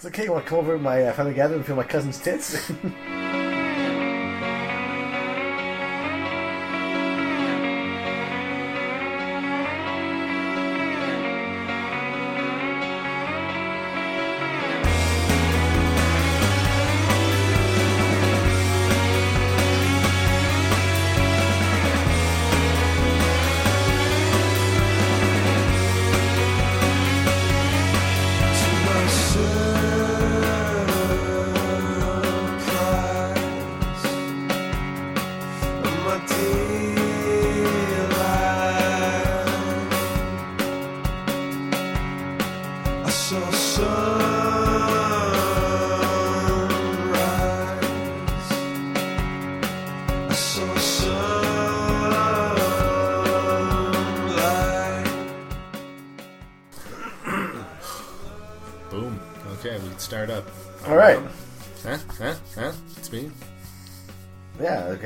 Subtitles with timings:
[0.00, 0.24] It's okay.
[0.24, 2.72] You want to come over to my uh, family gathering and feel my cousin's tits?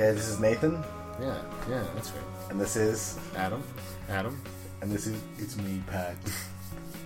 [0.05, 0.11] Yeah.
[0.11, 0.17] Okay.
[0.17, 0.83] This is Nathan,
[1.21, 1.39] Yeah,
[1.69, 2.51] yeah, that's right.
[2.51, 3.63] and this is, Adam?
[4.09, 4.41] Adam?
[4.83, 6.17] and this is, it's me, Pat.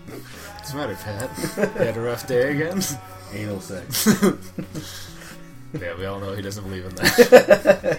[0.09, 1.31] What's the matter, Pat?
[1.79, 2.83] you had a rough day again?
[3.35, 4.07] Anal sex.
[5.81, 7.99] yeah, we all know he doesn't believe in that.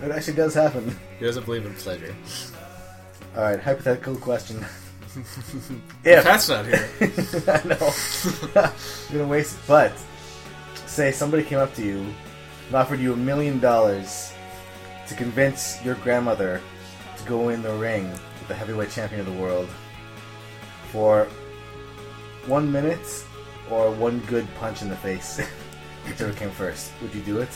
[0.02, 0.96] it actually does happen.
[1.18, 2.14] He doesn't believe in pleasure.
[3.36, 3.60] All right.
[3.60, 4.64] Hypothetical question.
[6.02, 6.88] if Pat's not here.
[7.46, 7.92] I know.
[9.10, 9.60] You're gonna waste it.
[9.68, 9.92] But
[10.86, 12.06] say somebody came up to you
[12.66, 14.32] and offered you a million dollars
[15.06, 16.60] to convince your grandmother
[17.16, 19.68] to go in the ring with the heavyweight champion of the world
[20.90, 21.26] for
[22.46, 23.24] one minute
[23.70, 25.40] or one good punch in the face,
[26.06, 26.92] whichever came first.
[27.02, 27.48] Would you do it?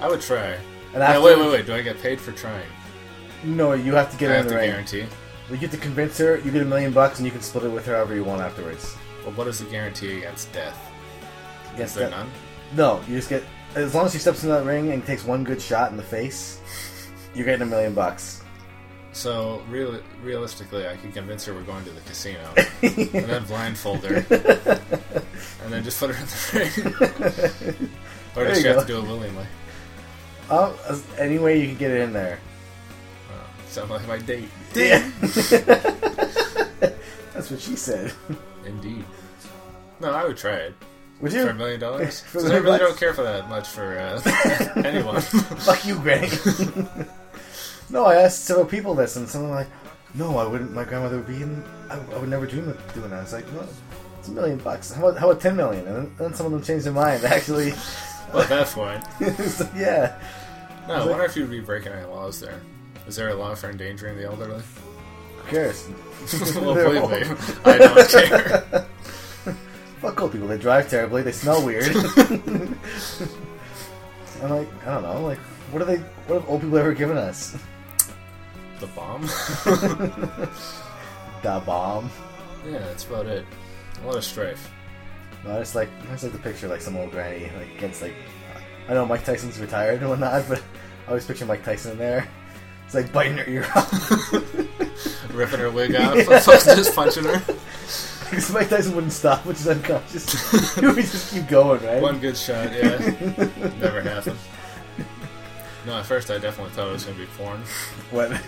[0.00, 0.56] I would try.
[0.94, 1.66] And after- wait, wait, wait.
[1.66, 2.66] Do I get paid for trying?
[3.44, 4.70] No, you have to get I her have in to the ring.
[4.70, 5.04] guarantee.
[5.50, 6.36] You get to convince her.
[6.38, 8.42] You get a million bucks, and you can split it with her however you want
[8.42, 8.94] afterwards.
[9.24, 10.78] Well, what is the guarantee against death?
[11.76, 12.30] Yes, Is there that- none?
[12.76, 13.42] No, you just get
[13.74, 16.02] as long as he steps in that ring and takes one good shot in the
[16.02, 16.60] face,
[17.34, 18.42] you're getting a million bucks.
[19.12, 22.52] So, real, realistically, I could convince her we're going to the casino,
[22.82, 24.16] and then blindfold her,
[25.64, 27.90] and then just put her in the ring.
[28.36, 29.46] or There does you she have to do it willingly?
[30.50, 32.38] Oh, as- any way you can get it in there.
[33.30, 34.48] Oh, sound like my date.
[34.74, 35.10] Yeah.
[37.34, 38.12] That's what she said.
[38.64, 39.04] Indeed.
[40.00, 40.74] No, I would try it.
[41.20, 42.22] Would For a million dollars?
[42.22, 42.80] Because I really bucks?
[42.84, 44.20] don't care for that much for uh,
[44.84, 45.20] anyone.
[45.20, 46.28] Fuck you, Granny.
[47.90, 49.66] no, I asked several people this, and some were like,
[50.14, 50.72] "No, I wouldn't.
[50.72, 51.64] My grandmother would be in.
[51.90, 53.66] I, I would never dream of doing that." It's like, no,
[54.18, 54.92] it's a million bucks.
[54.92, 55.86] How about how about ten million?
[55.86, 57.24] And then, then some of them changed their mind.
[57.24, 57.72] Actually,
[58.32, 59.02] well, at that point.
[59.20, 60.20] Like, yeah.
[60.86, 62.60] No, I it- wonder if you'd be breaking any laws there.
[63.06, 64.62] Is there a law for endangering the elderly?
[65.38, 65.88] Who cares?
[66.56, 68.86] well, believe me, I don't care.
[70.00, 70.46] Fuck old people.
[70.48, 71.22] They drive terribly.
[71.22, 71.86] They smell weird.
[74.42, 75.22] I'm like, I don't know.
[75.22, 75.38] Like,
[75.72, 75.96] what are they?
[76.26, 77.56] What have old people ever given us?
[78.80, 79.22] The bomb?
[81.42, 82.10] the bomb.
[82.64, 83.44] yeah, that's about it.
[84.02, 84.70] A lot of strife.
[85.44, 88.02] No, I just like I just like the picture like some old granny like against
[88.02, 88.14] like
[88.88, 90.62] I know Mike Tyson's retired and whatnot, but
[91.06, 92.28] I always picture Mike Tyson in there.
[92.86, 94.32] It's like biting her ear off.
[95.34, 96.40] Ripping her wig off, Yeah.
[96.40, 97.42] just punching her.
[98.30, 100.74] Because Mike Tyson wouldn't stop, which is unconscious.
[100.74, 102.02] he would just keep going, right?
[102.02, 102.98] One good shot, yeah.
[103.80, 104.38] Never happened.
[105.86, 107.62] No, at first I definitely thought it was going to be porn.
[108.10, 108.40] What?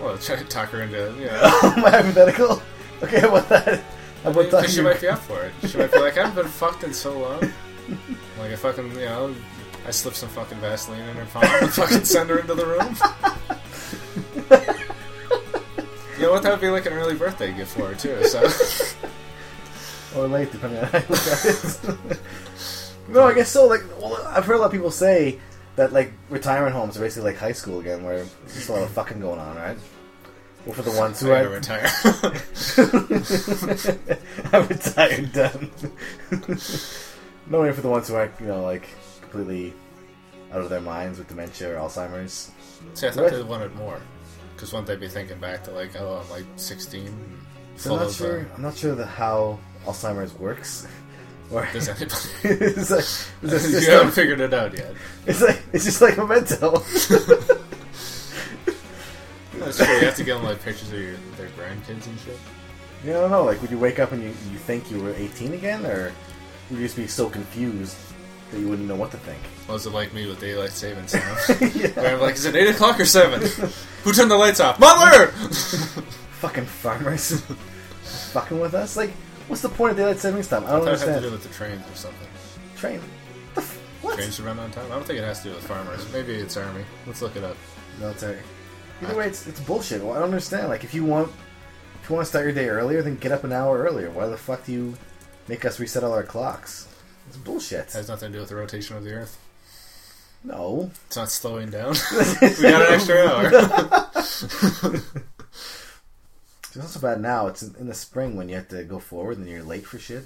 [0.00, 1.82] Well, try to talk her into, you oh, know.
[1.82, 2.62] My hypothetical.
[3.02, 3.82] Okay, about that?
[4.22, 5.52] How about talking she might be up for it.
[5.68, 7.40] She might be like, I haven't been fucked in so long.
[8.38, 9.34] Like, I fucking, you know,
[9.86, 12.96] I slip some fucking Vaseline in her palm and fucking send her into the room.
[16.22, 16.44] You know what?
[16.44, 18.22] That would be like an early birthday gift for her, too.
[18.26, 18.46] So,
[20.16, 22.20] or late, depending on how you look at it.
[23.08, 23.66] no, I guess so.
[23.66, 25.40] Like, well, I've heard a lot of people say
[25.76, 28.82] that like retirement homes are basically like high school again, where there's just a lot
[28.82, 29.78] of fucking going on, right?
[30.64, 31.90] Well, for the ones who are retire.
[34.52, 35.70] I'm retired, done.
[37.48, 38.88] no way for the ones who aren't, you know, like
[39.22, 39.74] completely
[40.52, 42.52] out of their minds with dementia or Alzheimer's.
[42.94, 44.00] See, I thought they wanted more.
[44.54, 47.12] Because wouldn't they be thinking back to, like, oh, I'm like 16?
[47.76, 48.40] So I'm not sure.
[48.40, 50.86] uh, I'm not sure the how Alzheimer's works.
[51.50, 52.14] Or does anybody.
[52.44, 53.92] it's like it's you system.
[53.92, 54.94] haven't figured it out yet.
[55.26, 56.78] It's like it's just like memento.
[59.58, 59.86] That's true.
[59.86, 62.38] You have to give them, like, pictures of your, their grandkids and shit.
[63.04, 63.44] You don't know.
[63.44, 66.12] Like, would you wake up and you, you think you were 18 again, or
[66.70, 67.96] would you just be so confused
[68.50, 69.40] that you wouldn't know what to think?
[69.68, 71.36] Was it like me with daylight savings time?
[71.74, 71.88] yeah.
[71.90, 73.40] Where I'm like, is it 8 o'clock or 7?
[74.04, 74.80] Who turned the lights off?
[74.80, 75.28] Mother!
[76.40, 77.40] Fucking farmers.
[78.32, 78.96] Fucking with us.
[78.96, 79.12] Like,
[79.48, 80.64] What's the point of daylight savings time?
[80.64, 82.28] I I don't thought it had to do with the trains or something.
[82.76, 83.00] Train.
[83.00, 83.54] What?
[83.54, 84.14] the f- What?
[84.16, 84.86] Trains run on time.
[84.90, 86.10] I don't think it has to do with farmers.
[86.12, 86.84] Maybe it's army.
[87.06, 87.56] Let's look it up.
[88.00, 88.38] Military.
[89.02, 90.00] Either way, it's, it's bullshit.
[90.02, 90.68] Well, I don't understand.
[90.68, 91.30] Like, if you want,
[92.02, 94.10] if you want to start your day earlier, then get up an hour earlier.
[94.10, 94.94] Why the fuck do you
[95.48, 96.88] make us reset all our clocks?
[97.28, 97.88] It's bullshit.
[97.88, 99.38] It has nothing to do with the rotation of the Earth.
[100.44, 100.90] No.
[101.06, 101.94] It's not slowing down.
[102.42, 105.00] we got an extra hour.
[106.72, 107.48] It's not so bad now.
[107.48, 109.98] It's in, in the spring when you have to go forward and you're late for
[109.98, 110.24] shit.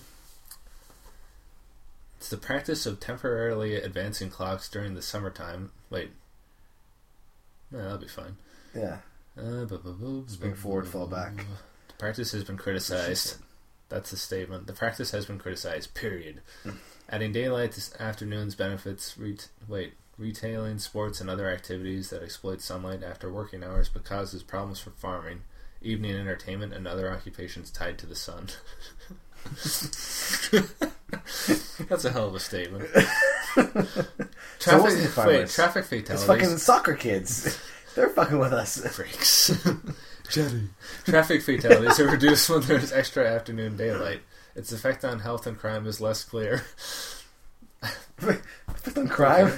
[2.18, 5.72] It's the practice of temporarily advancing clocks during the summertime.
[5.90, 6.10] Wait.
[7.72, 8.36] No, that'll be fine.
[8.76, 8.98] Yeah.
[9.36, 9.66] Uh,
[10.28, 11.36] Spring forward, fall back.
[11.88, 13.38] The practice has been criticized.
[13.88, 14.68] That's the statement.
[14.68, 15.94] The practice has been criticized.
[15.94, 16.42] Period.
[17.08, 19.18] Adding daylight to afternoons benefits.
[19.18, 24.44] Ret- wait, retailing, sports, and other activities that exploit sunlight after working hours, but causes
[24.44, 25.42] problems for farming,
[25.82, 28.48] evening entertainment, and other occupations tied to the sun.
[31.88, 32.88] That's a hell of a statement.
[34.58, 36.24] Traffic, wasn't wait, traffic It's fatalities.
[36.24, 37.58] fucking soccer kids.
[37.94, 38.78] They're fucking with us.
[38.94, 39.50] freaks.
[40.30, 40.68] Jetty.
[41.04, 44.20] Traffic fatalities are reduced when there's extra afternoon daylight.
[44.54, 46.64] Its effect on health and crime is less clear.
[48.18, 49.52] Fifth on crime.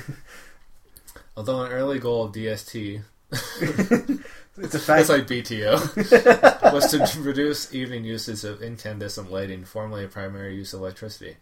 [1.36, 3.02] Although an early goal of DST,
[4.60, 5.06] It's a fact.
[5.06, 10.72] that's like BTO, was to reduce evening uses of incandescent lighting, formerly a primary use
[10.72, 11.36] of electricity.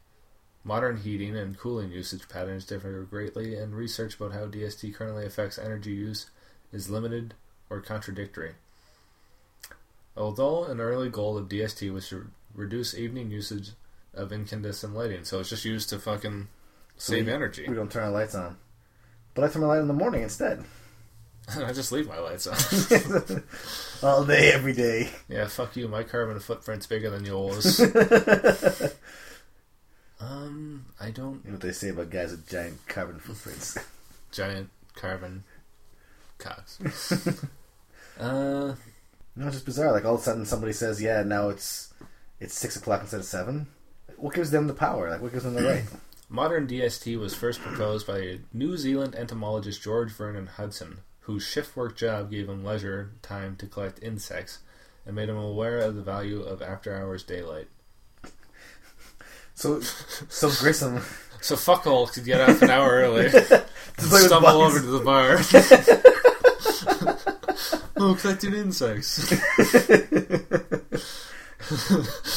[0.65, 5.59] Modern heating and cooling usage patterns differ greatly, and research about how DST currently affects
[5.59, 6.29] energy use
[6.73, 7.33] is limited
[7.71, 8.53] or contradictory.
[10.15, 13.71] Although an early goal of DST was to reduce evening usage
[14.13, 16.49] of incandescent lighting, so it's just used to fucking
[16.99, 17.65] save we- energy.
[17.67, 18.59] we don't turn our lights on.
[19.35, 20.65] But I turn my light on in the morning instead.
[21.65, 23.43] I just leave my lights on.
[24.03, 25.11] All day, every day.
[25.29, 25.89] yeah, fuck you.
[25.89, 27.81] My carbon footprint's bigger than yours.
[30.21, 33.79] um, I don't You know what they say about guys with giant carbon footprints.
[34.33, 35.45] giant carbon
[36.39, 36.81] cocks.
[38.19, 38.75] uh,
[39.37, 39.93] No, it's just bizarre.
[39.93, 41.93] Like all of a sudden, somebody says, "Yeah, now it's
[42.41, 43.67] it's six o'clock instead of 7.
[44.17, 45.11] What gives them the power?
[45.11, 45.85] Like, what gives them the right?
[46.29, 51.97] modern DST was first proposed by New Zealand entomologist George Vernon Hudson, whose shift work
[51.97, 54.61] job gave him leisure time to collect insects
[55.05, 57.67] and made him aware of the value of after hours daylight.
[59.55, 61.03] So, so Grissom.
[61.41, 65.39] So fuckhole could get up an hour early, with stumble over to the bar.
[67.97, 69.33] oh, collecting insects.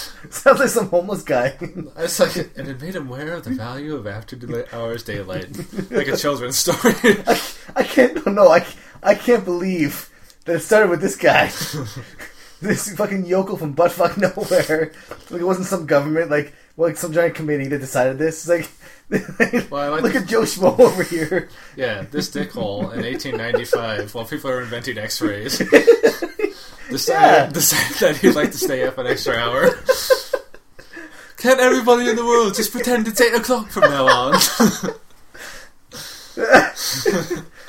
[0.30, 1.58] Sounds like some homeless guy.
[1.98, 4.38] It's like, and it made him aware of the value of after
[4.74, 5.50] hours daylight,
[5.92, 6.94] like a children's story.
[7.76, 8.26] I can't.
[8.28, 8.66] No, I,
[9.04, 10.10] I can't believe
[10.46, 11.48] that it started with this guy.
[12.62, 14.92] this fucking yokel from buttfuck nowhere.
[15.30, 18.48] Like it wasn't some government, like like some giant committee that decided this.
[18.48, 18.70] It's
[19.12, 21.50] like, Well, like look the- at Joe Schmo over here.
[21.76, 25.60] Yeah, this dickhole in 1895, while people are inventing X-rays,
[26.90, 27.48] Yeah.
[27.48, 29.70] decided, decided that he'd like to stay up an extra hour.
[31.38, 34.34] Can't everybody in the world just pretend it's eight o'clock from now on?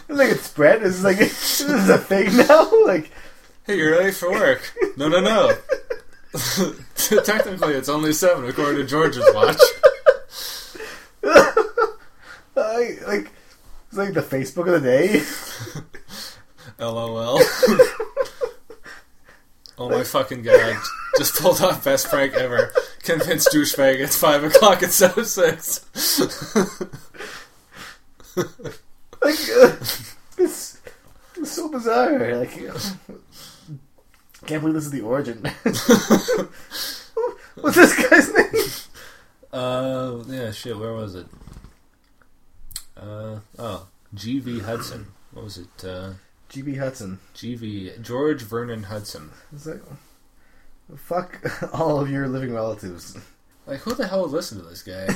[0.08, 0.82] like at spread.
[0.82, 2.70] It's like this is a thing now.
[2.87, 3.11] Like
[3.67, 4.72] hey, you're late for work.
[4.96, 5.52] No, no, no.
[7.23, 9.61] Technically, it's only seven according to George's watch.
[12.56, 13.30] I, like
[13.88, 15.23] it's like the Facebook of the day.
[16.78, 17.40] LOL.
[19.80, 20.76] Oh my fucking god.
[21.18, 22.72] Just pulled off best prank ever.
[23.02, 25.87] Convinced douchebag it's 5 o'clock instead of 6.
[29.22, 29.76] Like uh,
[30.38, 30.80] it's,
[31.37, 32.37] it's so bizarre.
[32.37, 32.52] Like
[34.46, 35.42] can't believe this is the origin.
[37.60, 38.64] What's this guy's name?
[39.52, 41.26] uh, yeah, shit, where was it?
[42.96, 44.60] Uh, oh, G.V.
[44.60, 45.08] Hudson.
[45.32, 45.84] What was it?
[45.84, 46.12] Uh,
[46.50, 47.21] GB Hudson.
[47.35, 47.92] G.V.
[48.02, 49.30] George Vernon Hudson.
[49.52, 49.83] It's like
[50.97, 51.40] fuck
[51.73, 53.16] all of your living relatives.
[53.66, 55.09] Like, who the hell would listen to this guy?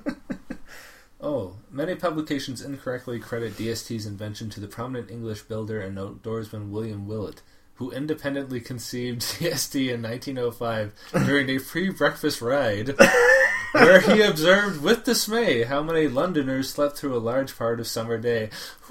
[1.20, 7.06] oh, many publications incorrectly credit DST's invention to the prominent English builder and outdoorsman William
[7.06, 7.42] Willett,
[7.74, 10.94] who independently conceived DST in 1905
[11.26, 12.94] during a pre-breakfast ride,
[13.72, 18.18] where he observed with dismay how many Londoners slept through a large part of summer
[18.18, 18.50] day.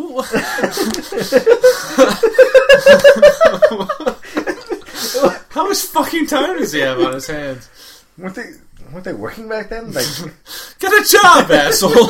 [5.49, 7.69] How much fucking time does he have on his hands?
[8.17, 8.51] weren't they
[8.91, 9.91] weren't they working back then?
[9.91, 10.05] Like
[10.79, 12.09] Get a job, asshole!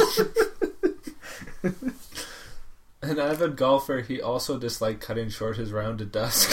[3.01, 6.51] An avid golfer, he also disliked cutting short his round to dusk.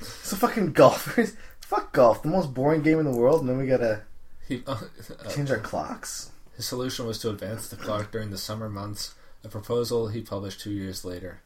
[0.00, 1.34] so fucking golfers.
[1.60, 4.02] Fuck golf, the most boring game in the world, and then we gotta
[4.48, 6.30] He, uh, uh, Change our clocks.
[6.56, 9.14] his solution was to advance the clock during the summer months,
[9.44, 11.40] a proposal he published two years later.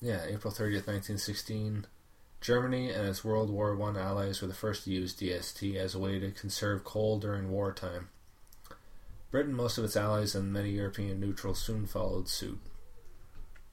[0.00, 1.86] Yeah, April 30th, 1916.
[2.40, 5.98] Germany and its World War I allies were the first to use DST as a
[5.98, 8.10] way to conserve coal during wartime.
[9.30, 12.60] Britain, most of its allies, and many European neutrals soon followed suit.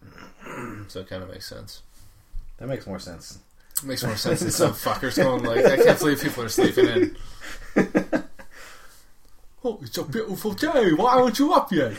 [0.87, 1.81] So it kind of makes sense.
[2.57, 3.39] That makes more sense.
[3.85, 6.87] It makes more sense than some fuckers going like, I can't believe people are sleeping
[6.87, 7.15] in.
[9.67, 10.93] Oh, it's a beautiful day.
[10.93, 11.93] Why aren't you up yet?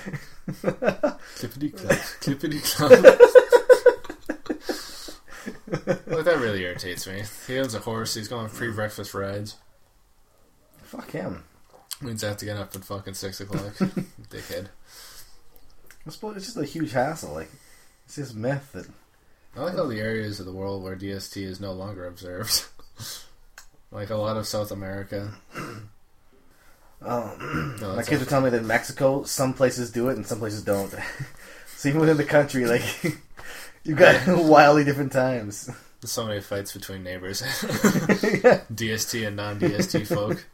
[0.47, 2.93] clippity clop, clippity clop.
[6.07, 7.25] Like that really irritates me.
[7.49, 8.15] He owns a horse.
[8.15, 9.57] He's going free breakfast rides.
[10.85, 11.43] Fuck him.
[12.01, 13.63] Means I have to get up at fucking six o'clock.
[14.31, 14.69] Dickhead.
[16.07, 17.35] I suppose it's just a huge hassle.
[17.35, 17.51] Like,
[18.05, 18.87] it's this myth that
[19.57, 22.67] I like all the areas of the world where DST is no longer observed.
[23.91, 25.33] like a lot of South America.
[27.01, 30.27] um, No, my kids were telling me that in Mexico, some places do it and
[30.27, 30.95] some places don't.
[31.77, 32.83] so even within the country, like
[33.85, 35.71] you've got wildly different times.
[36.03, 37.41] There's so many fights between neighbors.
[37.41, 38.61] yeah.
[38.71, 40.45] DST and non-DST folk.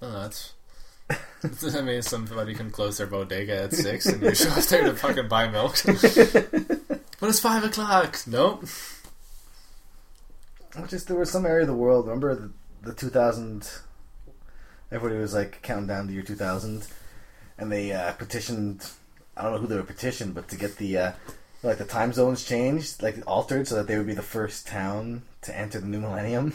[0.00, 0.54] Oh, that's.
[1.44, 4.94] I mean, somebody can close their bodega at six, and you show up there to
[4.94, 5.76] fucking buy milk.
[5.84, 8.18] but it's five o'clock.
[8.26, 8.64] Nope.
[10.88, 12.06] Just there was some area of the world.
[12.06, 12.50] Remember the,
[12.82, 13.70] the 2000?
[14.90, 16.86] Everybody was like counting down to year 2000,
[17.58, 18.88] and they uh, petitioned.
[19.36, 21.12] I don't know who they were petitioned, but to get the uh,
[21.62, 25.22] like the time zones changed, like altered, so that they would be the first town
[25.42, 26.54] to enter the new millennium.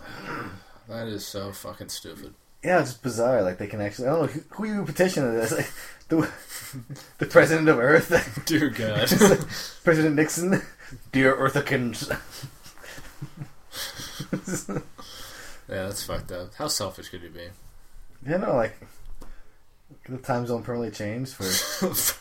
[0.88, 2.32] That is so fucking stupid.
[2.64, 3.42] Yeah, it's just bizarre.
[3.42, 4.08] Like they can actually.
[4.08, 5.52] I don't know who, who you petitioning this.
[5.52, 5.70] Like,
[6.08, 6.30] the
[7.18, 9.08] the president of Earth, Dear God.
[9.84, 10.62] President Nixon,
[11.12, 12.08] dear Earthicans.
[14.68, 14.78] yeah,
[15.68, 16.54] that's fucked up.
[16.54, 17.48] How selfish could you be?
[18.28, 18.76] you know, like
[20.08, 22.14] the time zone permanently changed for.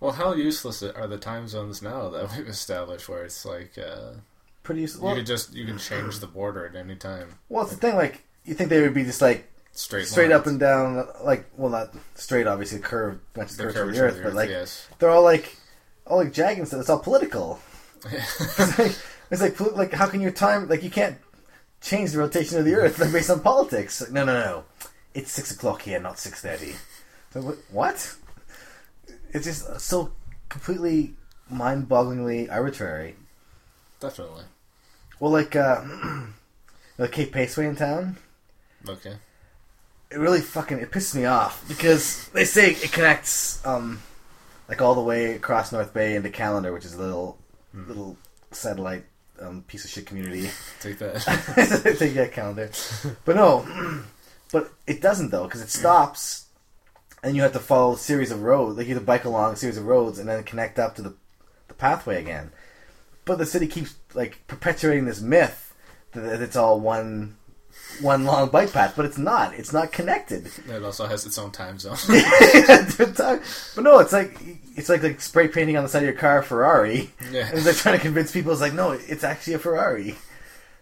[0.00, 3.08] well, how useless are the time zones now that we've established?
[3.08, 4.14] Where it's like uh,
[4.62, 5.02] Pretty useful.
[5.02, 7.38] you Well, could just you can change the border at any time.
[7.48, 7.94] well, it's the thing.
[7.96, 10.40] Like you think they would be just like Straight straight lines.
[10.40, 14.20] up and down, like well, not straight, obviously, curved, the of curvature the of Earth,
[14.22, 14.86] but like yes.
[14.98, 15.56] they're all like,
[16.06, 16.80] all like jagged stuff.
[16.80, 17.58] It's all political.
[18.04, 18.96] it's like,
[19.30, 21.16] it's like, like how can your time like you can't
[21.80, 24.02] change the rotation of the Earth like based on politics?
[24.02, 24.64] Like, no, no, no,
[25.14, 26.74] it's six o'clock here, not six thirty.
[27.32, 28.14] So what?
[29.32, 30.12] It's just so
[30.50, 31.14] completely
[31.48, 33.16] mind-bogglingly arbitrary.
[34.00, 34.44] Definitely.
[35.18, 35.82] Well, like uh,
[36.98, 38.18] the Kate Pace Way in town.
[38.88, 39.14] Okay.
[40.10, 44.02] it really fucking it pisses me off because they say it connects um
[44.68, 47.38] like all the way across North Bay into Callander, which is a little
[47.74, 48.16] little
[48.52, 49.04] satellite
[49.40, 50.48] um, piece of shit community.
[50.80, 51.16] Take that.
[51.98, 52.70] Take that Callander,
[53.24, 53.66] but no,
[54.52, 56.46] but it doesn't though because it stops,
[57.22, 58.78] and you have to follow a series of roads.
[58.78, 61.02] Like you have to bike along a series of roads and then connect up to
[61.02, 61.14] the
[61.68, 62.50] the pathway again.
[63.24, 65.74] But the city keeps like perpetuating this myth
[66.12, 67.36] that it's all one
[68.00, 69.54] one long bike path, but it's not.
[69.54, 70.48] It's not connected.
[70.68, 71.96] it also has its own time zone.
[72.08, 74.36] but no, it's like
[74.76, 77.48] it's like like spray painting on the side of your car a Ferrari, Yeah.
[77.50, 78.52] and they're trying to convince people.
[78.52, 80.16] It's like no, it's actually a Ferrari.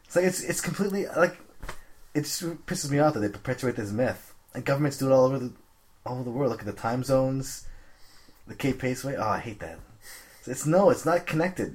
[0.04, 1.36] It's like it's it's completely like
[2.14, 4.34] it just pisses me off that they perpetuate this myth.
[4.54, 5.52] And governments do it all over the
[6.04, 6.50] all over the world.
[6.50, 7.66] Look at the time zones,
[8.46, 9.16] the Kate Pace Way.
[9.16, 9.78] Oh, I hate that.
[10.46, 11.74] It's no, it's not connected.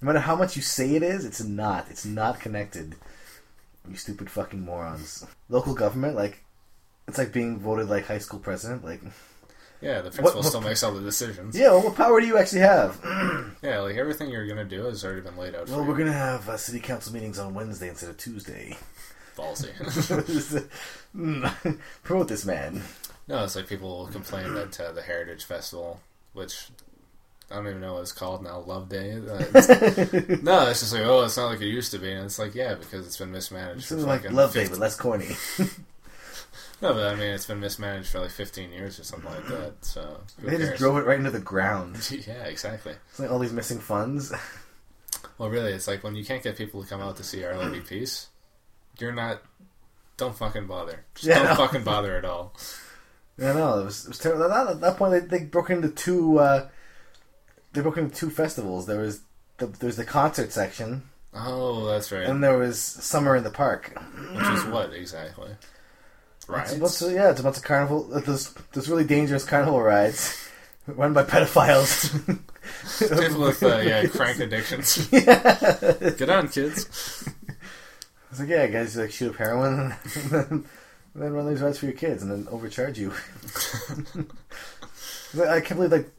[0.00, 1.86] No matter how much you say it is, it's not.
[1.90, 2.96] It's not connected.
[3.90, 5.26] You stupid fucking morons.
[5.48, 6.44] Local government, like,
[7.08, 8.84] it's like being voted like high school president.
[8.84, 9.00] Like,
[9.82, 11.56] yeah, the principal what- still makes all the decisions.
[11.58, 12.98] yeah, well, what power do you actually have?
[13.62, 15.68] Yeah, like everything you're gonna do has already been laid out.
[15.68, 18.74] well, for we're gonna have uh, city council meetings on Wednesday instead of Tuesday.
[19.36, 19.68] ballsy.
[21.16, 22.82] Mm, Promote this man.
[23.28, 26.00] no, it's like people will complain that uh, the Heritage Festival,
[26.32, 26.68] which
[27.50, 29.12] I don't even know what it's called now, Love Day.
[29.14, 29.68] uh, it's-
[30.42, 32.54] no, it's just like oh, it's not like it used to be, and it's like
[32.54, 33.78] yeah, because it's been mismanaged.
[33.80, 35.28] It's for like Love Day, but less corny.
[36.82, 39.74] No, but I mean, it's been mismanaged for like 15 years or something like that.
[39.82, 42.10] So They just drove it right into the ground.
[42.26, 42.94] yeah, exactly.
[43.10, 44.32] It's like all these missing funds.
[45.36, 47.54] Well, really, it's like when you can't get people to come out to see Our
[47.58, 48.28] Lady Peace,
[48.98, 49.42] you're not.
[50.16, 51.04] Don't fucking bother.
[51.14, 51.54] Just Yeah, don't no.
[51.56, 52.54] fucking bother at all.
[53.38, 54.44] I know it was, it was terrible.
[54.44, 56.38] At that, at that point, they, they broke into two.
[56.38, 56.68] Uh,
[57.72, 58.86] they broke into two festivals.
[58.86, 59.20] There was
[59.58, 61.02] the there was the concert section,
[61.34, 62.24] Oh, that's right.
[62.26, 63.96] and there was summer in the park.
[64.34, 65.50] Which is what exactly?
[66.48, 66.62] Right.
[66.64, 68.10] It's a bunch of, yeah, it's a bunch of carnival.
[68.12, 70.48] uh, Those those really dangerous carnival rides
[70.86, 72.10] run by pedophiles.
[72.98, 75.08] People with uh, yeah crank addictions.
[75.12, 75.92] yeah.
[76.16, 77.24] Get on, kids.
[77.28, 79.92] I was like, yeah, guys, like shoot up heroin and
[80.30, 80.44] then,
[81.14, 83.12] and then run these rides for your kids and then overcharge you.
[85.38, 86.10] I can't believe like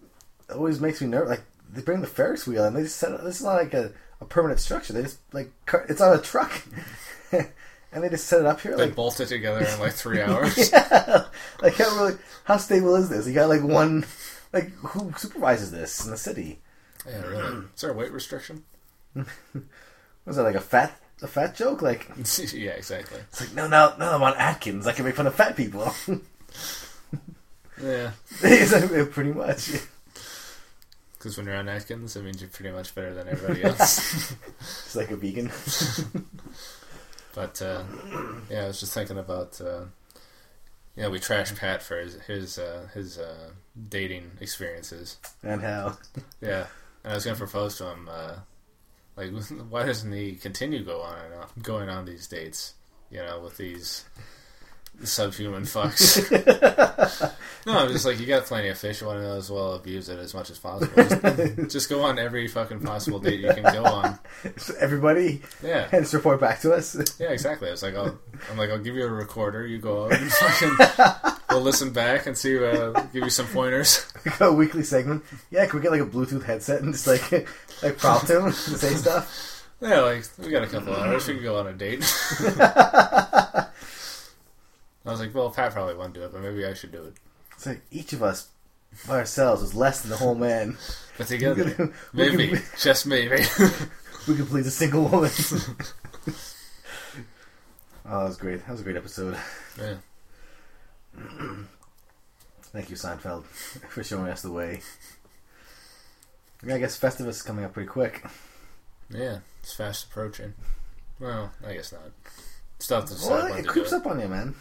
[0.53, 1.29] always makes me nervous.
[1.31, 1.41] Like
[1.74, 3.91] they bring the Ferris wheel and they just set it, this is not like a,
[4.20, 4.93] a permanent structure.
[4.93, 5.51] They just like
[5.89, 6.51] it's on a truck
[7.31, 8.75] and they just set it up here.
[8.75, 10.72] They Like bolt it together in like three hours.
[10.72, 11.25] yeah,
[11.62, 13.27] like how really how stable is this?
[13.27, 14.05] You got like one
[14.53, 16.60] like who supervises this in the city?
[17.08, 17.65] Yeah, really.
[17.75, 18.63] Is there a weight restriction?
[19.15, 21.81] Was that like a fat a fat joke?
[21.81, 22.08] Like
[22.53, 23.20] yeah, exactly.
[23.29, 24.88] it's like no no no I'm on Atkins.
[24.88, 25.91] I can make fun of fat people.
[27.81, 29.72] Yeah, pretty much.
[31.22, 34.34] Because when you're on Atkins, it means you're pretty much better than everybody else.
[34.60, 35.51] It's like a vegan.
[37.36, 37.84] but uh,
[38.50, 39.62] yeah, I was just thinking about.
[39.62, 39.86] Uh,
[40.96, 43.51] you know, we trashed Pat for his his uh, his uh,
[43.90, 45.18] dating experiences.
[45.44, 45.98] and how
[46.42, 46.66] Yeah,
[47.04, 48.10] and I was gonna propose to him.
[48.12, 48.34] Uh,
[49.16, 49.32] like,
[49.70, 52.74] why doesn't he continue go on and on, going on these dates?
[53.12, 54.06] You know, with these
[55.04, 57.32] subhuman fucks.
[57.65, 59.01] No, I'm just like you got plenty of fish.
[59.01, 60.91] You want to know as well abuse it as much as possible.
[60.96, 64.18] Just, just go on every fucking possible date you can go on.
[64.58, 66.96] So everybody Yeah, and just report back to us.
[67.20, 67.68] yeah, exactly.
[67.68, 68.18] I was like, I'll,
[68.50, 69.65] I'm like, I'll give you a recorder.
[69.65, 72.58] You go out and fucking, we'll listen back and see.
[72.63, 74.12] Uh, give you some pointers.
[74.39, 75.24] a weekly segment.
[75.50, 77.32] Yeah, can we get like a Bluetooth headset and just like
[77.84, 79.48] like prompt him to say stuff?
[79.82, 81.27] Yeah, like we got a couple hours.
[81.27, 82.03] We could go on a date.
[85.03, 87.13] I was like, well, Pat probably won't do it, but maybe I should do it.
[87.62, 88.48] It's like each of us
[89.08, 90.77] by ourselves is less than the whole man.
[91.20, 93.44] But together, We can- maybe, we can- just maybe.
[94.27, 95.30] We can please a single woman.
[98.06, 98.62] oh, that was great.
[98.65, 99.38] That was a great episode.
[99.77, 99.98] yeah.
[102.63, 104.82] Thank you, Seinfeld, for showing us the way.
[106.68, 108.25] I guess Festivus is coming up pretty quick.
[109.12, 110.56] Yeah, it's fast approaching.
[111.20, 112.01] Well, I guess not.
[113.06, 114.56] To Well, it creeps up on you, man.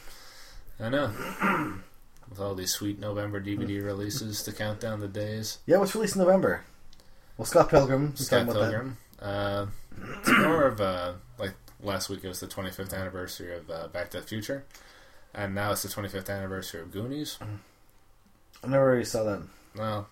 [0.78, 1.10] I know.
[2.30, 5.58] With all these sweet November DVD releases to count down the days.
[5.66, 6.62] Yeah, what's released in November?
[7.36, 8.14] Well, Scott Pilgrim.
[8.16, 8.70] Scott talked about that.
[8.70, 8.96] Pilgrim.
[9.20, 9.66] Uh,
[10.20, 11.52] it's more of a like
[11.82, 14.64] last week it was the 25th anniversary of uh, Back to the Future,
[15.34, 17.38] and now it's the 25th anniversary of Goonies.
[18.62, 19.42] I never really saw that.
[19.76, 20.08] Well,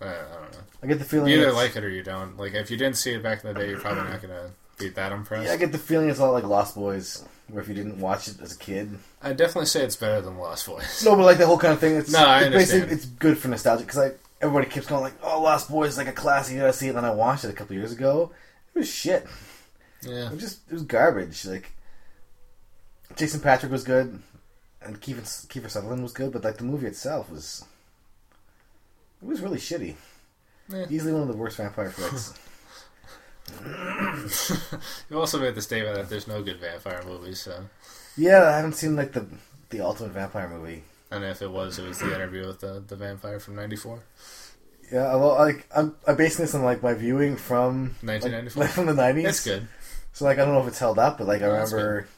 [0.00, 0.58] uh, I don't know.
[0.82, 2.36] I get the feeling You either it's- like it or you don't.
[2.38, 4.88] Like if you didn't see it back in the day, you're probably not gonna be
[4.88, 5.46] that impressed.
[5.48, 8.00] Yeah, I get the feeling it's a lot like Lost Boys, where if you didn't
[8.00, 11.02] watch it as a kid, I definitely say it's better than Lost Boys.
[11.04, 11.96] no, but like the whole kind of thing.
[11.96, 12.92] It's, No, I it's basically understand.
[12.92, 16.08] it's good for nostalgia because like everybody keeps going like, "Oh, Lost Boys is like
[16.08, 18.30] a classic, you gotta see it." And then I watched it a couple years ago.
[18.74, 19.26] It was shit.
[20.02, 21.44] Yeah, It was just it was garbage.
[21.46, 21.72] Like
[23.16, 24.20] Jason Patric was good,
[24.82, 27.64] and Kiefer Kiefer Sutherland was good, but like the movie itself was
[29.22, 29.94] it was really shitty.
[30.68, 30.86] Yeah.
[30.90, 32.34] Easily one of the worst vampire flicks.
[35.10, 37.40] you also made the statement that there's no good vampire movies.
[37.40, 37.64] So,
[38.16, 39.26] yeah, I haven't seen like the
[39.70, 40.82] the ultimate vampire movie.
[41.10, 44.02] and if it was, it was the interview with the the vampire from '94.
[44.92, 48.62] Yeah, uh, well, like I'm, I'm basing this on like my viewing from like, 1994.
[48.62, 49.26] like, from the nineties.
[49.26, 49.68] It's good.
[50.12, 52.08] So like I don't know if it's held up, but like I remember,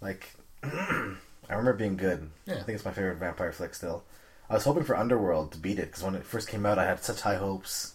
[0.00, 1.14] like I
[1.50, 2.30] remember being good.
[2.46, 2.54] Yeah.
[2.54, 4.04] I think it's my favorite vampire flick still.
[4.48, 6.84] I was hoping for Underworld to beat it because when it first came out, I
[6.84, 7.93] had such high hopes,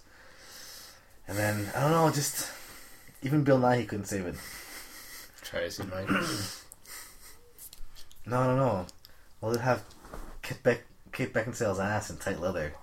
[1.30, 2.52] and then I don't know, just
[3.22, 4.36] even Bill Nighy he couldn't save it.
[5.42, 6.08] Try as you might.
[8.26, 8.86] No, no, no.
[9.42, 9.84] Well, it have
[10.44, 12.74] Kate, Beck- Kate Beckinsale's ass and tight leather,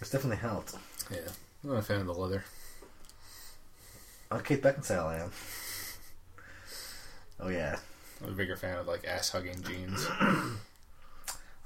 [0.00, 0.76] It's definitely helped.
[1.10, 1.18] Yeah,
[1.64, 2.44] I'm not a fan of the leather.
[4.30, 5.32] Oh, Kate Beckinsale, I am.
[7.40, 7.78] Oh yeah,
[8.22, 10.06] I'm a bigger fan of like ass hugging jeans.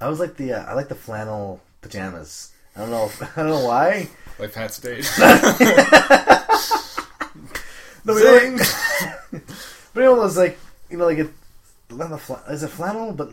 [0.01, 2.51] I was like the uh, I like the flannel pajamas.
[2.75, 3.05] I don't know.
[3.05, 4.09] If, I don't know why.
[4.39, 5.09] Like Pat State.
[8.03, 8.57] No, but Zing!
[8.57, 8.67] like,
[9.93, 10.57] but you know those like
[10.89, 11.29] you know like it,
[11.91, 13.13] not the fla- is it flannel?
[13.13, 13.29] But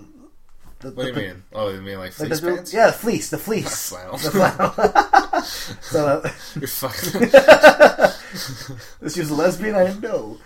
[0.80, 1.42] the, What do you the- mean?
[1.54, 2.74] Oh, you mean like Like fleece the, pants?
[2.74, 4.18] yeah, the fleece, the fleece, Flannel.
[4.18, 5.42] the flannel.
[5.80, 7.20] so uh, You're fucking.
[9.00, 9.74] this was a lesbian.
[9.74, 10.36] I didn't know.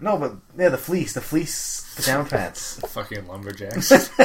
[0.00, 2.80] No, but yeah, the fleece, the fleece pajama pants.
[2.88, 4.10] fucking lumberjacks.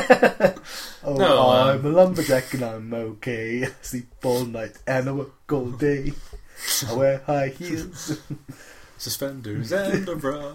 [1.06, 3.66] Oh, No, um, I'm a lumberjack and I'm okay.
[3.66, 6.14] I sleep all night and I work all day.
[6.88, 8.20] I wear high heels.
[8.98, 10.54] Suspenders and a bra.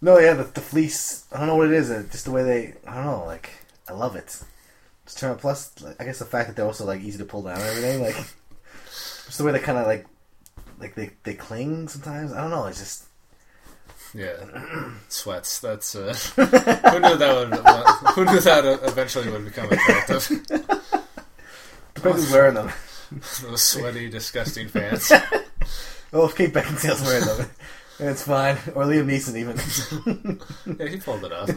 [0.00, 1.24] No, yeah, the, the fleece.
[1.32, 1.90] I don't know what it is.
[1.90, 2.74] uh, Just the way they.
[2.86, 3.24] I don't know.
[3.26, 3.50] Like,
[3.88, 4.42] I love it.
[5.04, 5.72] Just turn plus.
[5.80, 8.02] Like, I guess the fact that they're also like easy to pull down and everything.
[8.02, 8.16] Like,
[9.26, 10.06] just the way they kind of like,
[10.80, 12.32] like they they cling sometimes.
[12.32, 12.66] I don't know.
[12.66, 13.04] It's just.
[14.14, 14.36] Yeah,
[15.08, 15.60] sweats.
[15.60, 17.54] That's uh, who knew that would
[18.14, 20.28] who knew that eventually would become attractive.
[21.94, 22.70] Depends who's wearing them.
[23.42, 25.12] Those sweaty, disgusting pants.
[26.12, 27.50] Oh, if Kate Beckinsale's wearing them,
[27.98, 28.56] it's fine.
[28.74, 30.78] Or Liam Neeson even.
[30.78, 31.48] Yeah, he pulled it off.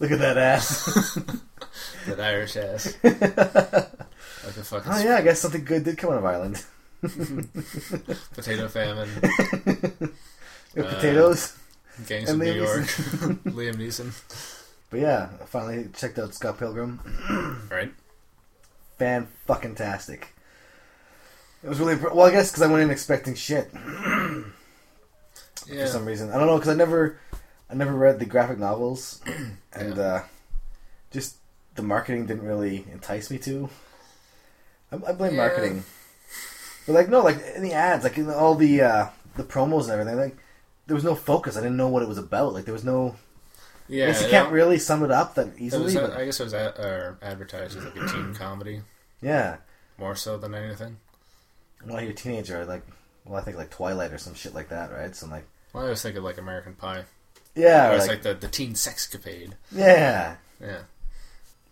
[0.00, 1.14] Look at that ass.
[2.06, 2.96] that Irish ass.
[3.02, 6.64] Like a fucking oh yeah, I guess something good did come out of Ireland.
[8.34, 9.08] potato famine.
[10.74, 11.56] Yeah, Uh, potatoes.
[12.06, 12.86] Gangs And of New Liam York.
[13.44, 14.12] Liam Neeson.
[14.90, 17.00] But yeah, I finally checked out Scott Pilgrim.
[17.70, 17.92] Right?
[18.98, 20.28] Fan fucking tastic.
[21.62, 23.70] It was really well, I guess because I went in expecting shit
[25.66, 25.84] Yeah.
[25.84, 26.30] for some reason.
[26.30, 27.18] I don't know because I never,
[27.70, 29.20] I never read the graphic novels,
[29.72, 30.02] and Yeah.
[30.02, 30.22] uh,
[31.10, 31.36] just
[31.74, 33.68] the marketing didn't really entice me to.
[34.90, 35.36] I, I blame Yeah.
[35.46, 35.84] marketing,
[36.86, 39.06] but like no, like in the ads, like in all the uh,
[39.36, 40.36] the promos and everything, like
[40.90, 41.56] there was no focus.
[41.56, 42.52] I didn't know what it was about.
[42.52, 43.14] Like there was no.
[43.88, 44.04] Yeah.
[44.04, 45.84] I guess you can't really sum it up that easily.
[45.84, 48.80] was, but, I guess it was uh, advertised as like a teen comedy
[49.22, 49.58] yeah.
[49.98, 50.96] more so than anything.
[51.86, 52.82] Well, you're a teenager, like,
[53.24, 55.14] well, I think like Twilight or some shit like that, right?
[55.14, 57.04] So I'm like, Well, I was thinking like American Pie.
[57.54, 59.52] yeah, Or or it's like, like, the, the teen sexcapade.
[59.70, 60.36] yeah.
[60.60, 60.80] Yeah.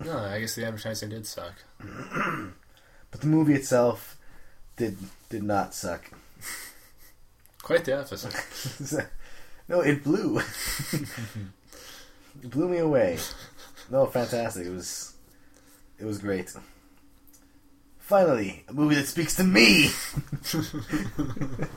[0.04, 1.54] No, I guess the advertising did suck.
[3.10, 4.16] But the movie itself
[4.76, 4.98] did
[5.30, 6.10] did not suck.
[7.68, 9.06] Quite the opposite.
[9.68, 10.38] no, it blew.
[12.42, 13.18] it blew me away.
[13.90, 14.66] No, fantastic.
[14.66, 15.12] It was
[15.98, 16.50] it was great.
[17.98, 19.90] Finally, a movie that speaks to me.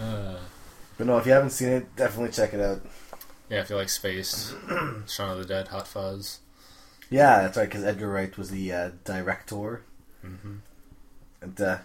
[0.00, 0.38] Uh,
[0.96, 2.80] But no, if you haven't seen it, definitely check it out.
[3.50, 4.54] yeah, if you like Spaced,
[5.06, 6.38] Shaun of the Dead, Hot Fuzz.
[7.10, 9.82] Yeah, that's right, because Edgar Wright was the uh, director.
[10.22, 10.56] hmm
[11.42, 11.78] And uh,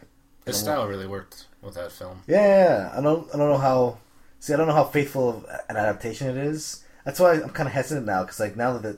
[0.45, 2.21] His style really worked with that film.
[2.28, 2.91] Yeah.
[2.95, 3.97] I don't, I don't know how.
[4.39, 6.84] See, I don't know how faithful of an adaptation it is.
[7.04, 8.97] That's why I'm kind of hesitant now, because like now that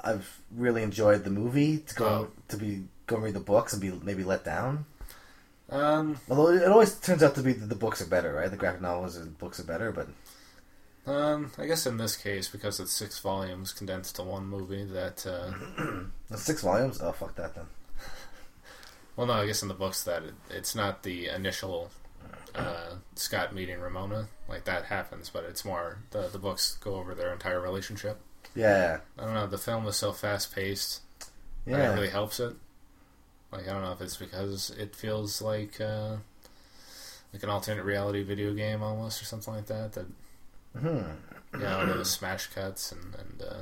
[0.00, 2.28] I've really enjoyed the movie, to go Oh.
[2.48, 4.86] to be go read the books and be maybe let down.
[5.70, 8.50] Um, Although it always turns out to be that the books are better, right?
[8.50, 10.08] The graphic novels and books are better, but
[11.10, 15.26] um, I guess in this case, because it's six volumes condensed to one movie, that
[15.26, 15.52] uh,
[16.30, 17.00] the six volumes.
[17.00, 17.66] Oh fuck that then.
[19.16, 21.90] Well, no, I guess in the books that it, it's not the initial
[22.54, 27.14] uh, Scott meeting Ramona like that happens, but it's more the the books go over
[27.14, 28.20] their entire relationship.
[28.54, 29.46] Yeah, I don't know.
[29.46, 31.00] The film is so fast paced
[31.66, 31.76] yeah.
[31.78, 32.54] that it really helps it.
[33.50, 36.16] Like I don't know if it's because it feels like uh,
[37.32, 39.92] like an alternate reality video game almost or something like that.
[39.92, 40.06] That
[40.76, 41.02] Hmm.
[41.52, 43.54] you know those smash cuts and and uh,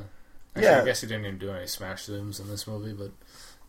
[0.57, 0.81] actually, Yeah.
[0.81, 3.11] I guess he didn't even do any smash zooms in this movie, but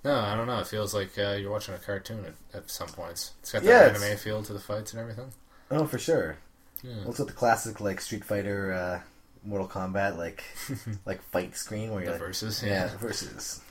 [0.03, 0.59] no, I don't know.
[0.59, 3.31] It feels like uh, you're watching a cartoon at, at some points.
[3.41, 5.31] It's got that Yeah, it's- anime feel to the fights and everything.
[5.71, 6.37] Oh, for sure.
[6.83, 7.05] Yeah.
[7.05, 9.01] Also, the classic like Street Fighter, uh,
[9.45, 10.43] Mortal Kombat, like
[11.05, 12.97] like fight screen where you're like, verses, Yeah, yeah.
[12.97, 13.61] versus.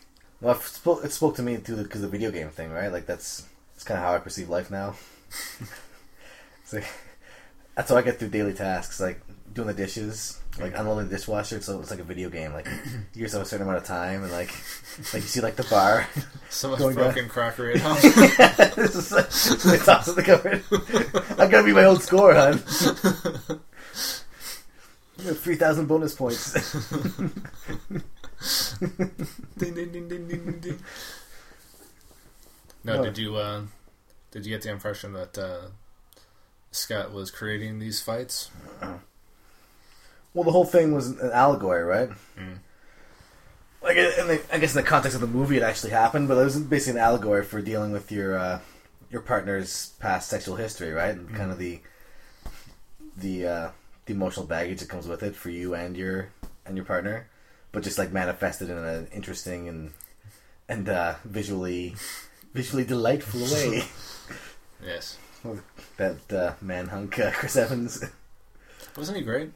[0.41, 2.91] Well, it spoke, it spoke to me too because the video game thing, right?
[2.91, 4.95] Like that's that's kind of how I perceive life now.
[6.63, 6.87] it's like
[7.77, 9.21] that's how I get through daily tasks, like
[9.53, 11.61] doing the dishes, like unloading the dishwasher.
[11.61, 12.53] So it's like a video game.
[12.53, 12.69] Like
[13.15, 14.53] you have a certain amount of time, and like
[15.13, 16.07] like you see like the bar.
[16.51, 17.97] So much broken crockery at home.
[18.77, 19.25] this is like,
[20.07, 20.63] in the cupboard.
[21.41, 22.59] I gotta be my old score, hon.
[25.17, 26.53] Three thousand bonus points.
[29.57, 30.79] ding, ding, ding, ding, ding, ding.
[32.85, 33.05] No, No.
[33.05, 33.63] did you uh,
[34.31, 35.69] did you get the impression that uh,
[36.71, 38.51] Scott was creating these fights?
[40.35, 42.11] Well, the whole thing was an allegory, right?
[42.39, 42.59] Mm.
[43.83, 46.39] Like, in the, I guess in the context of the movie, it actually happened, but
[46.39, 48.61] it was basically an allegory for dealing with your uh,
[49.11, 51.15] your partner's past sexual history, right?
[51.15, 51.81] And kind of the
[53.17, 53.71] the uh,
[54.07, 56.29] the emotional baggage that comes with it for you and your
[56.65, 57.29] and your partner,
[57.73, 59.93] but just like manifested in an interesting and
[60.69, 61.95] and uh, visually
[62.55, 63.85] visually delightful way.
[64.85, 65.17] Yes,
[65.97, 68.03] that uh, man hunk uh, Chris Evans.
[68.97, 69.53] Wasn't he great?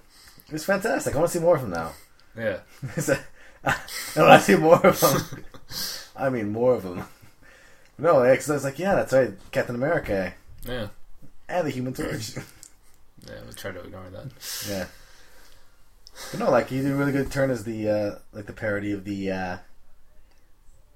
[0.53, 1.15] Was fantastic.
[1.15, 1.93] I want to see more of him now.
[2.37, 2.59] Yeah,
[2.95, 5.45] I want to see more of them.
[6.17, 7.05] I mean, more of them.
[7.99, 10.35] No, because I was like, yeah, that's right, Captain America
[10.67, 10.89] yeah,
[11.49, 12.37] and the Human Torch.
[13.27, 13.41] yeah.
[13.45, 14.27] we'll try to ignore that.
[14.69, 14.87] yeah,
[16.31, 18.93] but no, like he did a really good turn as the uh, like the parody
[18.93, 19.57] of the uh,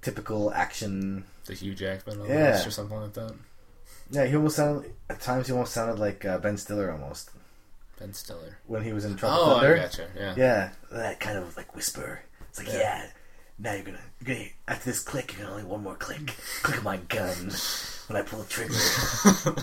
[0.02, 1.24] typical action.
[1.46, 2.64] The Hugh Jackman Yeah.
[2.64, 3.34] or something like that.
[4.10, 5.46] Yeah, he almost sounded at times.
[5.46, 7.30] He almost sounded like uh, Ben Stiller almost
[8.00, 8.58] Ben Stiller.
[8.66, 9.76] when he was in Tropic Oh, Thunder.
[9.76, 10.08] I gotcha.
[10.16, 10.34] Yeah.
[10.36, 12.20] Yeah, that kind of like whisper.
[12.48, 12.78] It's like, Yeah.
[12.78, 13.06] yeah,
[13.58, 16.34] now you're gonna, you're gonna, after this click, you're gonna only one more click.
[16.62, 17.50] click of my gun
[18.08, 18.74] when I pull the trigger.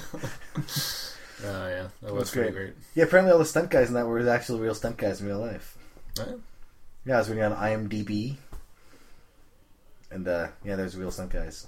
[1.45, 2.51] Oh yeah, that was great.
[2.51, 2.73] great.
[2.95, 5.37] yeah, apparently all the stunt guys in that were actual real stunt guys in real
[5.37, 5.77] life.
[6.17, 6.29] Right?
[7.05, 8.37] Yeah, I was reading on IMDb.
[10.09, 11.67] And, uh, yeah, there's real stunt guys.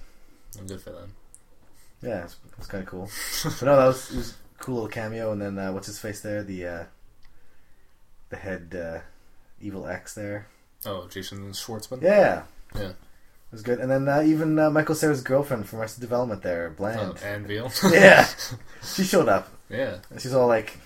[0.60, 1.13] I'm good for them.
[2.01, 3.12] Yeah, it's, it's kind of cool.
[3.43, 6.22] but no, that was, it was cool little cameo, and then uh, what's his face
[6.22, 6.43] there?
[6.43, 6.84] The uh,
[8.30, 9.00] the head uh,
[9.62, 10.48] evil X there.
[10.86, 12.02] Oh, Jason Schwartzman.
[12.02, 12.43] Yeah,
[12.76, 12.89] Yeah.
[12.89, 12.95] it
[13.52, 13.80] was good.
[13.80, 17.17] And then uh, even uh, Michael Cera's girlfriend from Arrested Development there, Oh, Bland.
[17.24, 17.72] Ann Veal.
[17.91, 18.28] yeah,
[18.84, 19.50] she showed up.
[19.69, 19.98] yeah.
[20.17, 20.78] She's all like,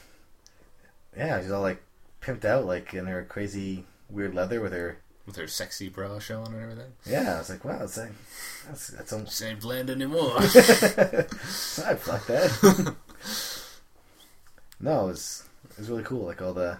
[1.15, 1.81] yeah, she's all like
[2.21, 4.97] pimped out, like in her crazy weird leather with her.
[5.25, 6.91] With her sexy bra showing and everything.
[7.05, 8.11] Yeah, I was like, wow, that's like,
[8.67, 9.41] that's that's almost.
[9.41, 10.33] Ain't bland anymore.
[10.37, 10.43] I
[11.95, 12.95] fuck that.
[14.83, 16.25] No, it was it was really cool.
[16.25, 16.77] Like all the,